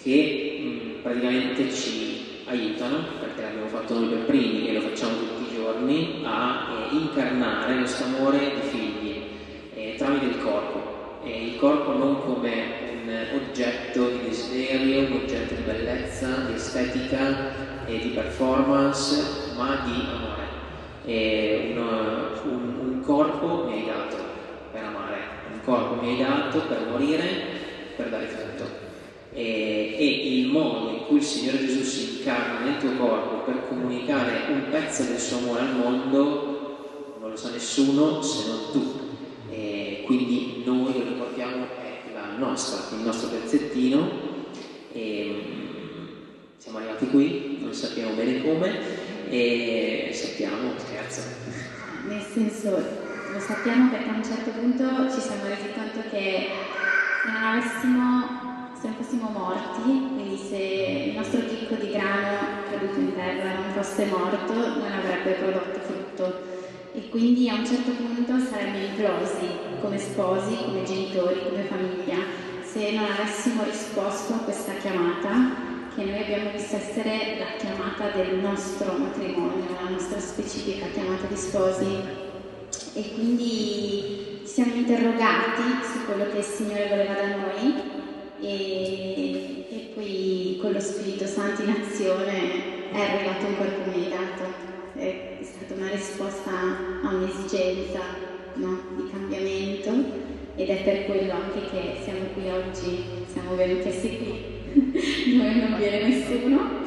che 0.02 0.60
mh, 0.62 1.02
praticamente 1.02 1.72
ci 1.72 2.42
aiutano, 2.46 2.98
perché 3.20 3.42
l'abbiamo 3.42 3.68
fatto 3.68 3.94
noi 3.94 4.10
per 4.10 4.26
primi 4.26 4.68
e 4.68 4.74
lo 4.74 4.82
facciamo 4.82 5.18
tutti 5.18 5.52
i 5.52 5.56
giorni, 5.56 6.22
a 6.24 6.90
eh, 6.92 6.96
incarnare 6.96 7.78
questo 7.78 8.04
amore 8.04 8.40
di 8.40 8.68
figli 8.70 9.22
eh, 9.74 9.96
tramite 9.98 10.26
il 10.26 10.42
corpo. 10.42 11.20
E 11.24 11.46
il 11.46 11.56
corpo 11.58 11.94
non 11.94 12.20
come 12.24 12.91
oggetto 13.34 14.10
di 14.10 14.30
desiderio, 14.30 15.08
un 15.08 15.22
oggetto 15.24 15.56
di 15.56 15.62
bellezza, 15.64 16.46
di 16.48 16.54
estetica 16.54 17.86
e 17.86 18.00
di 18.00 18.10
performance, 18.10 19.54
ma 19.56 19.84
di 19.86 20.06
amore. 20.10 20.50
E 21.06 21.74
uno, 21.76 22.30
un, 22.44 22.94
un 22.94 23.02
corpo 23.02 23.66
mi 23.66 23.74
hai 23.74 23.86
dato 23.86 24.18
per 24.72 24.84
amare, 24.84 25.18
un 25.52 25.62
corpo 25.64 26.02
mi 26.02 26.12
hai 26.12 26.18
dato 26.18 26.60
per 26.68 26.88
morire, 26.90 27.24
per 27.96 28.10
dare 28.10 28.28
frutto. 28.28 28.70
E, 29.34 29.96
e, 29.98 30.40
il 30.40 30.48
modo 30.48 30.90
in 30.90 31.06
cui 31.08 31.18
il 31.18 31.24
Signore 31.24 31.60
Gesù 31.66 31.84
si 31.84 32.18
incarna 32.18 32.60
nel 32.60 32.78
tuo 32.78 32.92
corpo 32.98 33.52
per 33.52 33.68
comunicare 33.68 34.44
un 34.50 34.64
pezzo 34.70 35.04
del 35.04 35.20
suo 35.20 35.38
amore 35.38 35.62
al 35.62 35.76
mondo 35.76 36.52
non 37.20 37.30
lo 37.30 37.36
sa 37.36 37.50
nessuno 37.52 38.22
se 38.22 38.50
non 38.50 38.60
tu. 38.72 39.00
E 39.50 40.04
quindi 40.06 40.64
noi 40.66 40.94
lo 40.94 41.04
riportiamo 41.04 41.66
nostra, 42.42 42.98
il 42.98 43.04
nostro 43.04 43.30
pezzettino 43.30 44.10
e 44.92 45.30
mm, 45.30 46.08
siamo 46.58 46.80
arrivati 46.80 47.08
qui, 47.08 47.60
non 47.62 47.74
sappiamo 47.74 48.14
bene 48.14 48.42
come 48.42 49.30
e 49.30 50.12
sappiamo, 50.14 50.74
scherzo. 50.78 51.22
Nel 52.08 52.22
senso, 52.22 52.70
lo 53.32 53.40
sappiamo 53.40 53.90
perché 53.92 54.10
a 54.10 54.14
un 54.16 54.24
certo 54.24 54.50
punto 54.50 54.84
ci 55.14 55.22
siamo 55.22 55.46
resi 55.46 55.72
conto 55.74 56.10
che 56.10 56.50
se 57.24 57.32
non 57.32 57.44
avessimo, 57.44 58.70
se 58.80 58.88
non 58.88 58.96
fossimo 58.98 59.30
morti, 59.30 59.82
quindi 60.16 60.38
se 60.38 60.58
il 61.10 61.16
nostro 61.16 61.46
chicco 61.46 61.76
di 61.76 61.92
grano 61.92 62.66
caduto 62.70 63.00
in 63.00 63.14
terra 63.14 63.54
non 63.54 63.72
fosse 63.74 64.06
morto, 64.06 64.54
non 64.54 64.92
avrebbe 64.92 65.34
prodotto 65.34 65.80
frutto 65.80 66.50
e 66.94 67.08
quindi 67.08 67.48
a 67.48 67.54
un 67.54 67.66
certo 67.66 67.92
punto 67.92 68.38
saremmo 68.40 68.78
implosi 68.78 69.71
come 69.82 69.98
sposi, 69.98 70.56
come 70.56 70.84
genitori, 70.84 71.42
come 71.44 71.64
famiglia, 71.64 72.18
se 72.64 72.92
non 72.92 73.06
avessimo 73.06 73.64
risposto 73.64 74.34
a 74.34 74.38
questa 74.38 74.74
chiamata 74.74 75.70
che 75.96 76.06
noi 76.06 76.22
abbiamo 76.22 76.52
visto 76.52 76.78
essere 76.78 77.38
la 77.38 77.58
chiamata 77.58 78.16
del 78.16 78.36
nostro 78.36 78.94
matrimonio, 78.94 79.66
la 79.84 79.90
nostra 79.90 80.20
specifica 80.20 80.86
chiamata 80.94 81.26
di 81.28 81.36
sposi. 81.36 82.20
E 82.94 83.14
quindi 83.14 84.42
ci 84.44 84.48
siamo 84.48 84.74
interrogati 84.74 85.62
su 85.84 86.06
quello 86.06 86.30
che 86.32 86.38
il 86.38 86.44
Signore 86.44 86.88
voleva 86.88 87.14
da 87.14 87.36
noi 87.36 87.82
e, 88.42 89.68
e 89.70 89.92
poi 89.94 90.58
con 90.62 90.72
lo 90.72 90.80
Spirito 90.80 91.26
Santo 91.26 91.64
in 91.64 91.72
azione 91.72 92.92
è 92.92 93.00
arrivato 93.00 93.46
un 93.46 93.58
corpo 93.58 93.90
dato 94.10 94.70
è 94.96 95.40
stata 95.42 95.74
una 95.74 95.90
risposta 95.90 96.52
a 96.52 97.08
un'esigenza 97.14 98.31
no? 98.56 98.80
di 98.96 99.10
cambiamento 99.10 99.90
ed 100.56 100.70
è 100.70 100.84
per 100.84 101.06
quello 101.06 101.34
anche 101.34 101.62
che 101.70 101.98
siamo 102.04 102.20
qui 102.34 102.50
oggi, 102.50 103.04
siamo 103.32 103.56
venuti 103.56 103.88
a 103.88 103.92
qui, 103.92 104.44
dove 105.38 105.54
non 105.54 105.78
viene 105.78 106.08
nessuno, 106.08 106.84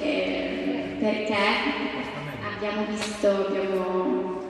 eh, 0.00 0.96
perché 0.98 1.36
abbiamo 2.54 2.86
visto, 2.90 3.28
abbiamo 3.28 4.42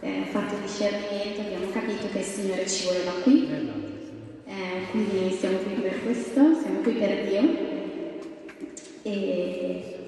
eh, 0.00 0.22
fatto 0.30 0.54
discernimento, 0.62 1.40
abbiamo 1.40 1.70
capito 1.72 2.08
che 2.12 2.18
il 2.18 2.24
Signore 2.24 2.68
ci 2.68 2.86
voleva 2.86 3.12
qui, 3.22 3.48
eh, 4.46 4.86
quindi 4.90 5.36
siamo 5.36 5.58
qui 5.58 5.74
per 5.74 6.02
questo, 6.02 6.54
siamo 6.60 6.80
qui 6.82 6.92
per 6.92 7.26
Dio. 7.26 7.68
E 9.02 10.00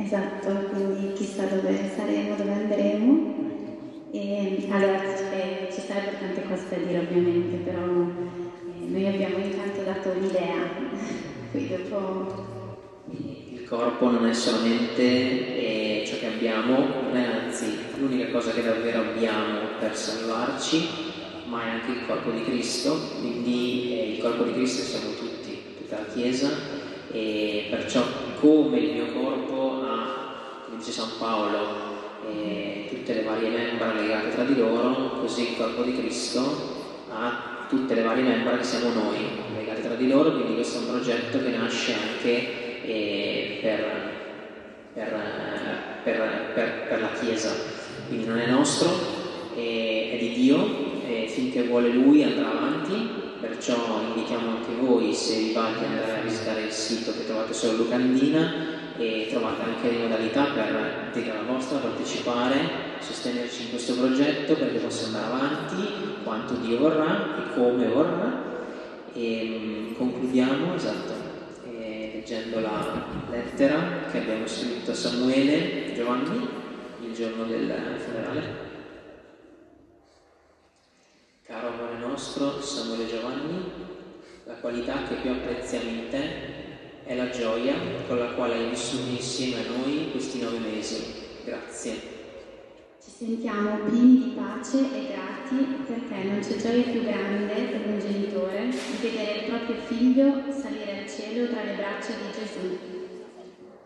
Esatto, 0.00 0.48
quindi 0.70 1.12
chissà 1.14 1.46
dove 1.46 1.76
saremo, 1.96 2.36
dove 2.36 2.52
andremo. 2.52 3.37
E, 4.10 4.66
allora 4.70 5.02
eh, 5.04 5.68
ci 5.70 5.80
sarebbero 5.80 6.16
tante 6.18 6.42
cose 6.48 6.64
da 6.70 6.76
dire 6.76 6.98
ovviamente, 6.98 7.56
però 7.58 7.82
eh, 7.82 8.86
noi 8.86 9.06
abbiamo 9.06 9.36
intanto 9.36 9.82
dato 9.82 10.08
un'idea, 10.16 10.56
poi 11.52 11.68
dopo... 11.68 12.56
Il 13.10 13.64
corpo 13.68 14.10
non 14.10 14.26
è 14.26 14.32
solamente 14.32 15.02
eh, 15.02 16.04
ciò 16.06 16.16
che 16.16 16.26
abbiamo, 16.26 16.76
non 17.02 17.16
è 17.16 17.24
anzi 17.24 17.78
l'unica 17.98 18.30
cosa 18.30 18.52
che 18.52 18.62
davvero 18.62 19.00
abbiamo 19.00 19.58
per 19.78 19.94
salvarci, 19.94 20.88
ma 21.44 21.64
è 21.64 21.68
anche 21.68 21.90
il 21.90 22.06
corpo 22.06 22.30
di 22.30 22.44
Cristo, 22.44 22.98
quindi 23.20 23.92
eh, 23.92 24.12
il 24.14 24.20
corpo 24.20 24.44
di 24.44 24.54
Cristo 24.54 24.82
siamo 24.82 25.14
tutti, 25.16 25.58
tutta 25.80 25.98
la 25.98 26.06
Chiesa, 26.14 26.48
e 27.12 27.66
perciò 27.68 28.02
come 28.40 28.78
il 28.78 28.92
mio 28.92 29.12
corpo 29.12 29.82
ha, 29.82 30.62
come 30.64 30.78
dice 30.78 30.92
San 30.92 31.10
Paolo, 31.18 31.66
eh, 32.26 32.77
tutte 33.08 33.22
le 33.22 33.26
varie 33.26 33.48
membra 33.48 33.94
legate 33.94 34.34
tra 34.34 34.44
di 34.44 34.54
loro, 34.54 35.20
così 35.20 35.52
il 35.52 35.56
corpo 35.56 35.82
di 35.82 35.96
Cristo 35.96 37.06
ha 37.10 37.64
tutte 37.66 37.94
le 37.94 38.02
varie 38.02 38.22
membra 38.22 38.58
che 38.58 38.64
siamo 38.64 38.92
noi 38.92 39.16
legate 39.56 39.80
tra 39.80 39.94
di 39.94 40.08
loro, 40.10 40.32
quindi 40.32 40.52
questo 40.52 40.76
è 40.76 40.80
un 40.82 40.88
progetto 40.88 41.42
che 41.42 41.48
nasce 41.48 41.94
anche 41.94 42.82
eh, 42.84 43.60
per, 43.62 44.12
per, 44.92 46.50
per, 46.52 46.86
per, 46.86 47.00
la 47.00 47.10
Chiesa, 47.18 47.50
quindi 48.08 48.26
non 48.26 48.40
è 48.40 48.46
nostro, 48.46 48.90
è, 49.54 50.10
è 50.12 50.16
di 50.18 50.34
Dio 50.34 51.02
e 51.06 51.28
finché 51.28 51.62
vuole 51.62 51.88
Lui 51.88 52.22
andrà 52.24 52.50
avanti, 52.50 53.08
perciò 53.40 54.02
invitiamo 54.06 54.50
anche 54.50 54.74
voi, 54.78 55.14
se 55.14 55.38
vi 55.38 55.52
va 55.54 55.70
di 55.78 55.82
andare 55.82 56.18
a 56.18 56.22
visitare 56.22 56.60
il 56.60 56.72
sito 56.72 57.12
che 57.12 57.24
trovate 57.24 57.54
sulla 57.54 57.72
Lucandina 57.72 58.77
e 58.98 59.28
trovate 59.30 59.62
anche 59.62 59.90
le 59.90 59.98
modalità 59.98 60.46
per 60.46 61.10
dire 61.12 61.32
la 61.32 61.42
vostra, 61.42 61.78
partecipare, 61.78 62.58
sostenerci 62.98 63.62
in 63.62 63.70
questo 63.70 63.94
progetto 63.94 64.54
perché 64.54 64.78
possa 64.78 65.06
andare 65.06 65.26
avanti 65.26 65.88
quanto 66.24 66.54
Dio 66.54 66.78
vorrà 66.78 67.36
e 67.36 67.54
come 67.54 67.86
vorrà. 67.86 68.46
E 69.14 69.58
mm, 69.58 69.94
concludiamo, 69.94 70.74
esatto, 70.74 71.12
leggendo 71.78 72.60
la 72.60 73.06
lettera 73.30 74.06
che 74.10 74.18
abbiamo 74.18 74.46
scritto 74.46 74.90
a 74.90 74.94
Samuele 74.94 75.94
Giovanni 75.94 76.48
il 77.00 77.14
giorno 77.14 77.44
del 77.44 77.72
funerale. 77.98 78.66
Caro 81.44 81.68
amore 81.68 81.98
nostro, 81.98 82.60
Samuele 82.60 83.06
Giovanni, 83.06 83.70
la 84.44 84.54
qualità 84.54 85.04
che 85.08 85.14
più 85.22 85.30
apprezziamo 85.30 85.88
in 85.88 86.08
te 86.10 86.57
è 87.08 87.16
la 87.16 87.30
gioia 87.30 87.74
con 88.06 88.18
la 88.18 88.32
quale 88.34 88.54
hai 88.54 88.68
vissuto 88.68 89.08
insieme 89.08 89.64
a 89.64 89.78
noi 89.78 90.10
questi 90.10 90.42
nove 90.42 90.58
mesi. 90.58 91.02
Grazie. 91.42 91.92
Ci 93.02 93.10
sentiamo 93.16 93.78
pieni 93.88 94.24
di 94.24 94.32
pace 94.36 94.76
e 94.76 95.06
grati 95.06 95.84
perché 95.86 96.28
non 96.28 96.40
c'è 96.40 96.56
gioia 96.56 96.82
più 96.82 97.02
grande 97.02 97.54
per 97.54 97.80
un 97.86 97.98
genitore 97.98 98.68
di 98.68 99.08
vedere 99.08 99.38
il 99.38 99.44
proprio 99.46 99.76
figlio 99.86 100.52
salire 100.52 100.98
al 100.98 101.08
cielo 101.08 101.48
tra 101.48 101.64
le 101.64 101.76
braccia 101.76 102.12
di 102.12 102.38
Gesù. 102.38 102.78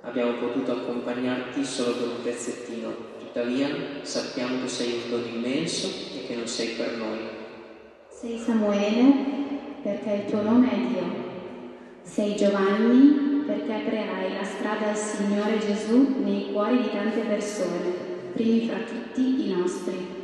Abbiamo 0.00 0.32
potuto 0.38 0.72
accompagnarti 0.72 1.64
solo 1.64 1.92
per 1.92 2.08
un 2.08 2.22
pezzettino, 2.24 2.92
tuttavia 3.20 3.68
sappiamo 4.02 4.62
che 4.62 4.68
sei 4.68 4.94
un 4.94 5.10
dono 5.10 5.26
immenso 5.26 5.86
e 5.86 6.26
che 6.26 6.34
non 6.34 6.48
sei 6.48 6.70
per 6.70 6.96
noi. 6.96 7.18
Sei 8.10 8.36
Samuele 8.36 9.12
perché 9.80 10.12
il 10.12 10.24
tuo 10.24 10.42
nome 10.42 10.72
è 10.72 10.76
Dio. 10.88 11.31
Sei 12.04 12.36
Giovanni 12.36 13.44
perché 13.46 13.72
aprirai 13.72 14.34
la 14.34 14.44
strada 14.44 14.90
al 14.90 14.96
Signore 14.96 15.58
Gesù 15.58 16.16
nei 16.22 16.50
cuori 16.52 16.82
di 16.82 16.90
tante 16.90 17.20
persone 17.20 18.10
primi 18.32 18.66
fra 18.66 18.78
tutti 18.78 19.46
i 19.46 19.54
nostri. 19.54 20.20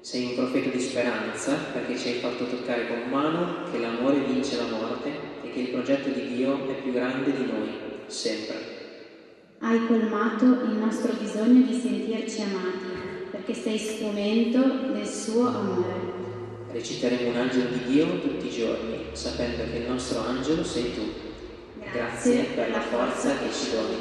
Sei 0.00 0.26
un 0.26 0.34
profeta 0.34 0.68
di 0.68 0.80
speranza 0.80 1.54
perché 1.72 1.96
ci 1.96 2.08
hai 2.08 2.14
fatto 2.18 2.46
toccare 2.46 2.88
con 2.88 3.10
mano 3.10 3.70
che 3.70 3.78
l'amore 3.78 4.20
vince 4.20 4.56
la 4.56 4.76
morte 4.76 5.10
e 5.42 5.50
che 5.50 5.60
il 5.60 5.68
progetto 5.68 6.08
di 6.10 6.34
Dio 6.34 6.68
è 6.68 6.74
più 6.82 6.92
grande 6.92 7.32
di 7.32 7.46
noi, 7.46 7.68
sempre. 8.06 8.54
Hai 9.60 9.86
colmato 9.86 10.44
il 10.44 10.76
nostro 10.78 11.12
bisogno 11.18 11.64
di 11.64 11.72
sentirci 11.72 12.42
amati 12.42 13.30
perché 13.30 13.54
sei 13.54 13.78
strumento 13.78 14.60
del 14.92 15.06
suo 15.06 15.46
amore. 15.48 16.03
Reciteremo 16.74 17.30
un 17.30 17.36
angelo 17.36 17.68
di 17.68 17.84
Dio 17.84 18.20
tutti 18.20 18.48
i 18.48 18.50
giorni, 18.50 19.06
sapendo 19.12 19.62
che 19.62 19.76
il 19.76 19.88
nostro 19.88 20.26
angelo 20.26 20.64
sei 20.64 20.92
tu. 20.92 21.08
Grazie, 21.78 21.92
Grazie 21.92 22.42
per 22.52 22.70
la 22.70 22.80
forza 22.80 23.38
che 23.38 23.52
ci 23.52 23.70
doni. 23.70 23.96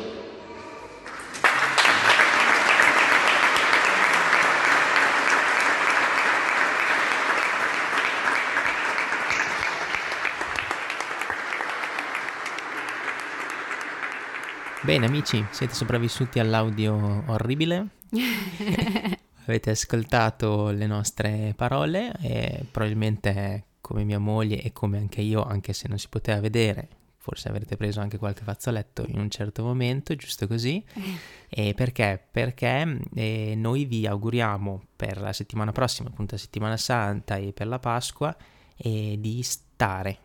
Bene 14.81 15.05
amici, 15.05 15.45
siete 15.51 15.75
sopravvissuti 15.75 16.39
all'audio 16.39 17.23
orribile. 17.27 17.89
Avete 19.45 19.71
ascoltato 19.71 20.71
le 20.71 20.87
nostre 20.87 21.53
parole 21.55 22.13
e 22.21 22.65
probabilmente 22.71 23.65
come 23.81 24.05
mia 24.05 24.19
moglie 24.19 24.61
e 24.61 24.71
come 24.71 24.97
anche 24.97 25.21
io, 25.21 25.43
anche 25.43 25.73
se 25.73 25.87
non 25.89 25.97
si 25.99 26.07
poteva 26.07 26.39
vedere, 26.39 26.87
forse 27.17 27.49
avrete 27.49 27.75
preso 27.75 27.99
anche 27.99 28.17
qualche 28.17 28.43
fazzoletto 28.43 29.05
in 29.07 29.19
un 29.19 29.29
certo 29.29 29.63
momento, 29.63 30.15
giusto 30.15 30.47
così. 30.47 30.83
E 31.55 31.75
perché? 31.75 32.19
Perché 32.31 32.99
eh, 33.13 33.53
noi 33.55 33.85
vi 33.85 34.07
auguriamo 34.07 34.85
per 34.95 35.21
la 35.21 35.31
settimana 35.33 35.71
prossima, 35.71 36.09
appunto 36.09 36.33
la 36.33 36.41
settimana 36.41 36.77
santa 36.77 37.35
e 37.35 37.53
per 37.53 37.67
la 37.67 37.77
Pasqua, 37.77 38.35
eh, 38.75 39.17
di 39.19 39.43
stare 39.43 39.72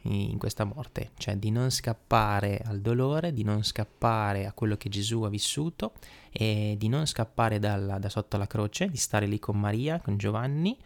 in 0.03 0.38
questa 0.38 0.64
morte, 0.64 1.11
cioè 1.16 1.37
di 1.37 1.51
non 1.51 1.71
scappare 1.71 2.61
al 2.64 2.81
dolore, 2.81 3.33
di 3.33 3.42
non 3.42 3.64
scappare 3.64 4.47
a 4.47 4.53
quello 4.53 4.77
che 4.77 4.88
Gesù 4.88 5.23
ha 5.23 5.29
vissuto 5.29 5.92
e 6.31 6.77
di 6.79 6.88
non 6.88 7.07
scappare 7.07 7.59
dalla, 7.59 7.99
da 7.99 8.09
sotto 8.09 8.37
la 8.37 8.47
croce, 8.47 8.88
di 8.88 8.97
stare 8.97 9.27
lì 9.27 9.38
con 9.38 9.59
Maria, 9.59 10.01
con 10.01 10.16
Giovanni 10.16 10.77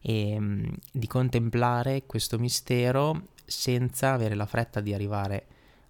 e 0.00 0.36
um, 0.36 0.74
di 0.90 1.06
contemplare 1.06 2.04
questo 2.06 2.38
mistero 2.38 3.28
senza 3.44 4.12
avere 4.12 4.34
la 4.34 4.46
fretta 4.46 4.80
di 4.80 4.92
arrivare 4.92 5.46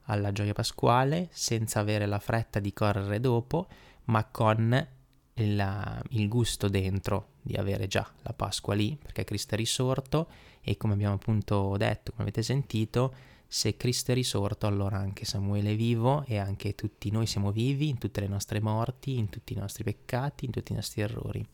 alla 0.08 0.30
gioia 0.32 0.52
pasquale, 0.52 1.28
senza 1.32 1.80
avere 1.80 2.06
la 2.06 2.18
fretta 2.18 2.60
di 2.60 2.72
correre 2.72 3.18
dopo, 3.18 3.66
ma 4.04 4.24
con 4.24 4.86
il, 5.34 6.02
il 6.10 6.28
gusto 6.28 6.68
dentro 6.68 7.34
di 7.46 7.54
avere 7.54 7.86
già 7.86 8.08
la 8.22 8.32
Pasqua 8.32 8.74
lì, 8.74 8.96
perché 9.00 9.24
Cristo 9.24 9.54
è 9.54 9.56
risorto 9.56 10.28
e 10.60 10.76
come 10.76 10.94
abbiamo 10.94 11.14
appunto 11.14 11.76
detto, 11.76 12.10
come 12.10 12.24
avete 12.24 12.42
sentito, 12.42 13.14
se 13.46 13.76
Cristo 13.76 14.10
è 14.10 14.14
risorto, 14.14 14.66
allora 14.66 14.96
anche 14.96 15.24
Samuele 15.24 15.72
è 15.72 15.76
vivo 15.76 16.24
e 16.26 16.38
anche 16.38 16.74
tutti 16.74 17.10
noi 17.10 17.26
siamo 17.26 17.52
vivi 17.52 17.88
in 17.88 17.98
tutte 17.98 18.20
le 18.20 18.26
nostre 18.26 18.60
morti, 18.60 19.16
in 19.16 19.28
tutti 19.28 19.52
i 19.52 19.56
nostri 19.56 19.84
peccati, 19.84 20.44
in 20.44 20.50
tutti 20.50 20.72
i 20.72 20.74
nostri 20.74 21.02
errori. 21.02 21.46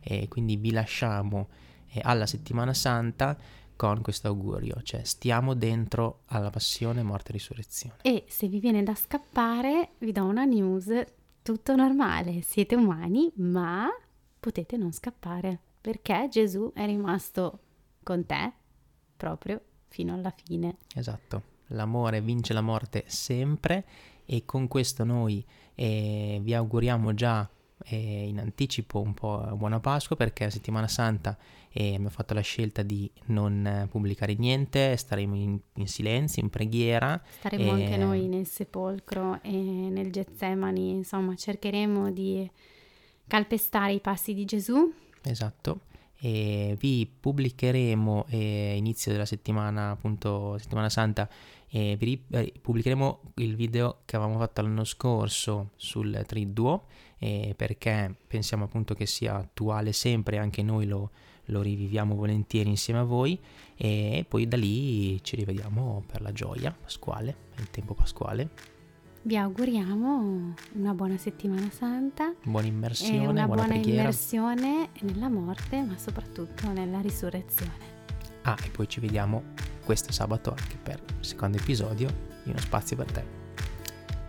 E 0.00 0.28
quindi 0.28 0.56
vi 0.56 0.70
lasciamo 0.70 1.48
eh, 1.88 2.00
alla 2.02 2.26
settimana 2.26 2.74
santa 2.74 3.36
con 3.74 4.02
questo 4.02 4.28
augurio, 4.28 4.82
cioè 4.82 5.02
stiamo 5.04 5.54
dentro 5.54 6.20
alla 6.26 6.50
passione, 6.50 7.02
morte 7.02 7.30
e 7.30 7.32
risurrezione. 7.32 7.96
E 8.02 8.24
se 8.28 8.46
vi 8.46 8.60
viene 8.60 8.82
da 8.82 8.94
scappare, 8.94 9.92
vi 9.98 10.12
do 10.12 10.24
una 10.24 10.44
news, 10.44 10.88
tutto 11.42 11.74
normale, 11.74 12.42
siete 12.42 12.74
umani, 12.74 13.32
ma 13.36 13.88
potete 14.42 14.76
non 14.76 14.92
scappare, 14.92 15.56
perché 15.80 16.26
Gesù 16.28 16.72
è 16.74 16.84
rimasto 16.84 17.60
con 18.02 18.26
te 18.26 18.52
proprio 19.16 19.60
fino 19.86 20.14
alla 20.14 20.34
fine. 20.34 20.78
Esatto, 20.96 21.42
l'amore 21.68 22.20
vince 22.20 22.52
la 22.52 22.60
morte 22.60 23.04
sempre 23.06 23.84
e 24.26 24.44
con 24.44 24.66
questo 24.66 25.04
noi 25.04 25.46
eh, 25.76 26.40
vi 26.42 26.54
auguriamo 26.54 27.14
già 27.14 27.48
eh, 27.84 28.26
in 28.26 28.40
anticipo 28.40 29.00
un 29.00 29.14
po' 29.14 29.54
buona 29.54 29.78
Pasqua 29.78 30.16
perché 30.16 30.44
la 30.44 30.50
settimana 30.50 30.88
santa 30.88 31.38
eh, 31.70 31.90
abbiamo 31.90 32.08
fatto 32.08 32.34
la 32.34 32.40
scelta 32.40 32.82
di 32.82 33.08
non 33.26 33.86
pubblicare 33.88 34.34
niente, 34.34 34.96
staremo 34.96 35.36
in, 35.36 35.56
in 35.74 35.86
silenzio, 35.86 36.42
in 36.42 36.50
preghiera. 36.50 37.22
Staremo 37.38 37.70
anche 37.70 37.96
noi 37.96 38.26
nel 38.26 38.46
sepolcro 38.46 39.40
e 39.40 39.52
nel 39.52 40.10
Getsemani, 40.10 40.90
insomma 40.90 41.36
cercheremo 41.36 42.10
di 42.10 42.50
calpestare 43.32 43.94
i 43.94 44.00
passi 44.00 44.34
di 44.34 44.44
Gesù. 44.44 44.92
Esatto 45.22 45.80
e 46.20 46.76
vi 46.78 47.10
pubblicheremo 47.18 48.26
eh, 48.28 48.76
inizio 48.76 49.10
della 49.10 49.24
settimana 49.24 49.90
appunto 49.90 50.56
settimana 50.58 50.88
santa 50.88 51.28
eh, 51.68 51.96
vi 51.98 52.22
eh, 52.30 52.52
pubblicheremo 52.60 53.20
il 53.36 53.56
video 53.56 54.02
che 54.04 54.16
avevamo 54.16 54.38
fatto 54.38 54.60
l'anno 54.60 54.84
scorso 54.84 55.70
sul 55.74 56.22
Triduo 56.26 56.84
eh, 57.18 57.54
perché 57.56 58.14
pensiamo 58.28 58.64
appunto 58.64 58.94
che 58.94 59.06
sia 59.06 59.34
attuale 59.34 59.92
sempre 59.92 60.36
anche 60.38 60.62
noi 60.62 60.86
lo, 60.86 61.10
lo 61.46 61.60
riviviamo 61.62 62.14
volentieri 62.14 62.68
insieme 62.68 63.00
a 63.00 63.04
voi 63.04 63.36
e 63.74 64.24
poi 64.28 64.46
da 64.46 64.58
lì 64.58 65.20
ci 65.24 65.34
rivediamo 65.34 66.04
per 66.06 66.20
la 66.20 66.32
gioia 66.32 66.70
pasquale 66.70 67.34
il 67.56 67.70
tempo 67.70 67.94
pasquale 67.94 68.50
vi 69.22 69.36
auguriamo 69.36 70.54
una 70.72 70.94
buona 70.94 71.16
settimana 71.16 71.70
santa. 71.70 72.32
Buona 72.42 72.66
immersione, 72.66 73.26
una 73.26 73.46
buona, 73.46 73.66
buona 73.66 73.74
immersione 73.74 74.88
nella 75.00 75.28
morte, 75.28 75.80
ma 75.82 75.96
soprattutto 75.96 76.70
nella 76.72 77.00
risurrezione. 77.00 77.90
Ah, 78.42 78.56
e 78.64 78.68
poi 78.70 78.88
ci 78.88 79.00
vediamo 79.00 79.42
questo 79.84 80.12
sabato 80.12 80.50
anche 80.50 80.76
per 80.82 81.00
il 81.06 81.24
secondo 81.24 81.58
episodio 81.58 82.08
di 82.42 82.50
Uno 82.50 82.58
Spazio 82.58 82.96
per 82.96 83.12
te. 83.12 83.24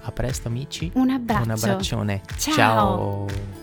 A 0.02 0.12
presto 0.12 0.48
amici. 0.48 0.92
Un 0.96 1.10
abbraccio. 1.10 1.44
Un 1.44 1.52
abbraccione. 1.52 2.22
Ciao. 2.38 2.54
Ciao. 2.54 3.63